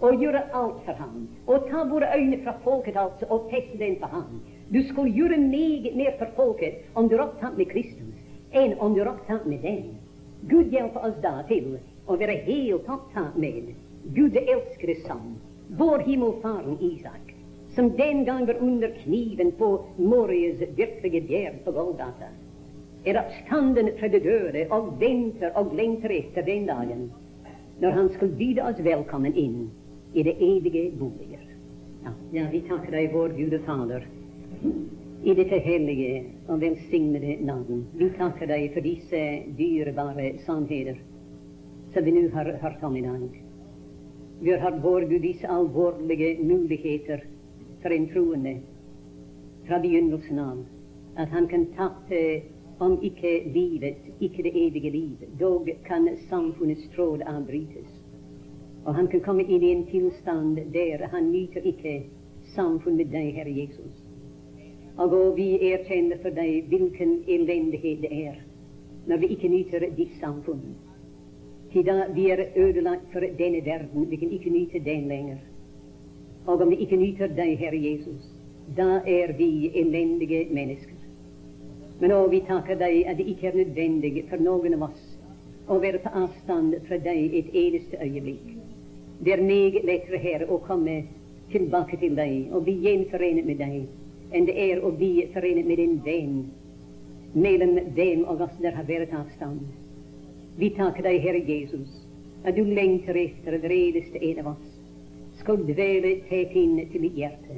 [0.00, 3.96] och göra allt för han och ta våra ögon från folket alltså och fästa den
[3.96, 4.40] på han.
[4.68, 8.14] Du skulle göra mycket mer för folket om du är upptagen med Kristus
[8.50, 9.84] än om du är upptagen med den.
[10.40, 13.74] Gud hjälper oss då till att vara helt upptagen med
[14.14, 15.36] Gud älskade son,
[15.68, 17.34] vår himmelfaren Isak,
[17.74, 22.28] som den var under kniven på Morias virkliga bjärg på Golgata,
[23.04, 27.12] är uppstånden från de döda och väntar och längtar efter den dagen.
[27.78, 29.70] När han skulle bjuda oss välkommen in
[30.12, 31.38] i det eviga boet.
[32.04, 34.06] Ja, ja, vi tackar dig, vår Gud och Fader,
[35.22, 37.86] i detta helige och välsignade namn.
[37.96, 41.00] Vi tackar dig för dessa dyrbara sannheter
[41.92, 43.42] som vi nu har hört om idag.
[44.40, 47.24] Vi har hört, vår Gud, dessa allvarliga möjligheter
[47.82, 48.58] för en troende
[49.64, 50.64] från begynnelsen av,
[51.16, 52.14] att han kan tappa
[52.78, 57.87] om icke livet, icke det eviga livet, då kan samfundets tråd avbrytas.
[58.84, 62.02] Och han kan komma in i en tillstånd där han nyter icke
[62.54, 64.02] samfund med dig, Herre Jesus.
[64.96, 68.42] Och vi erkänner för dig vilken eländighet det är
[69.06, 70.74] när vi icke nyter ditt samfund.
[71.72, 71.82] Ty
[72.14, 75.38] vi är ödelagt för denna världen, vi kan icke nyta den längre.
[76.44, 78.30] Och om vi icke nyter dig, Herre Jesus,
[78.76, 80.98] då är vi eländiga människor.
[81.98, 85.18] Men å, vi tackar dig att det icke är nödvändigt för någon av oss
[85.66, 88.58] att vara på avstånd från dig ett enaste ögonblick.
[89.20, 91.02] Det är mycket lättare, Herre, att komma
[91.50, 93.86] tillbaka till dig och bli genförenad med dig
[94.32, 96.50] än det är att bli förenad med en vän
[97.32, 99.68] mellan dem och oss där har varit avstånd.
[100.56, 102.06] Vi tackar dig, Herre Jesus,
[102.44, 104.80] att du längtar efter att redaste en av oss
[105.38, 107.54] ska dväla tätt in till ditt hjärta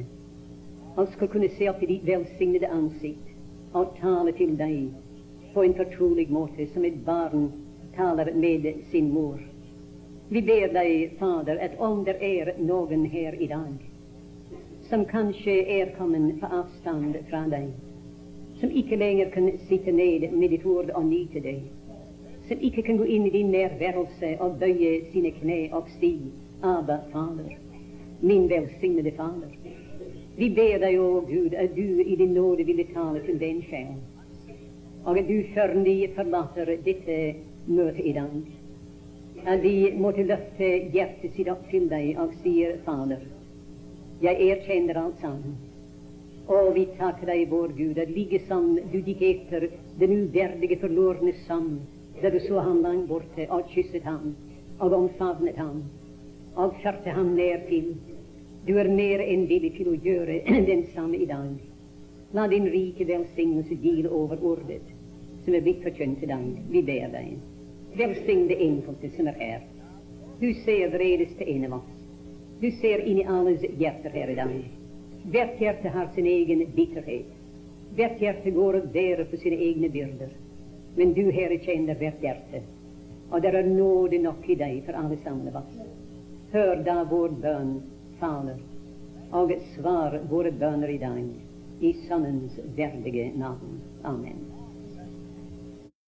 [0.94, 3.30] och ska kunna se upp i ditt välsignade ansikte
[3.72, 4.88] och tala till dig
[5.54, 7.52] på en förtrolig måte som ett barn
[7.96, 9.49] talar med sin mor.
[10.33, 13.74] Vi ber dig, Fader, att om det är någon här idag
[14.89, 17.68] som kanske är kommen på avstånd från dig,
[18.61, 21.62] som icke längre kan sitta ned med ditt ord och njuta dig,
[22.49, 26.18] som icke kan gå in i din närvarelse och böja sina knä och säga
[26.61, 27.59] Abba, Fader,
[28.20, 29.59] min välsignade Fader.
[30.37, 33.95] Vi ber dig, o Gud, att du i din nåd ville tala till den själ
[35.05, 38.59] och att du förny förlåter detta möte idag.
[39.45, 43.18] Att vi måtte löfte hjärtat sitt upp till dig och säger Fader,
[44.20, 45.57] jag erkänner alltsammans.
[46.47, 51.80] Och vi tackar dig, vår Gud, att liksom du gick efter den uvärdige förlorne sam,
[52.20, 54.36] där du såg han långt borta och kysset han
[54.78, 55.84] och omfamnade han
[56.55, 57.97] och förde han ner till.
[58.66, 60.32] Du är mer än villig till att göra
[61.14, 61.55] i idag.
[62.32, 64.82] Låt din rike välsignelse gila över ordet
[65.45, 66.62] som är blivit förkynt idag.
[66.70, 67.38] Vi ber dig.
[67.95, 69.61] Välsign det enkelte som är här.
[70.41, 71.91] Du ser redes till en av oss.
[72.61, 74.64] Du ser in i allas hjärtan här idag.
[75.22, 77.26] Vart hjärta har sin egen bitterhet.
[77.97, 80.28] Vart hjärta går och bär på sina egna bördor.
[80.97, 82.59] Men du, Herre, känner vart hjärta.
[83.30, 85.76] Og det er nåde nok i deg for alle sammen av oss.
[86.51, 87.76] Hør da vår bønn,
[88.18, 88.59] Fader,
[89.30, 91.28] og svar våre bønner i dag,
[91.80, 93.78] i Sønnens verdige navn.
[94.03, 94.49] Amen.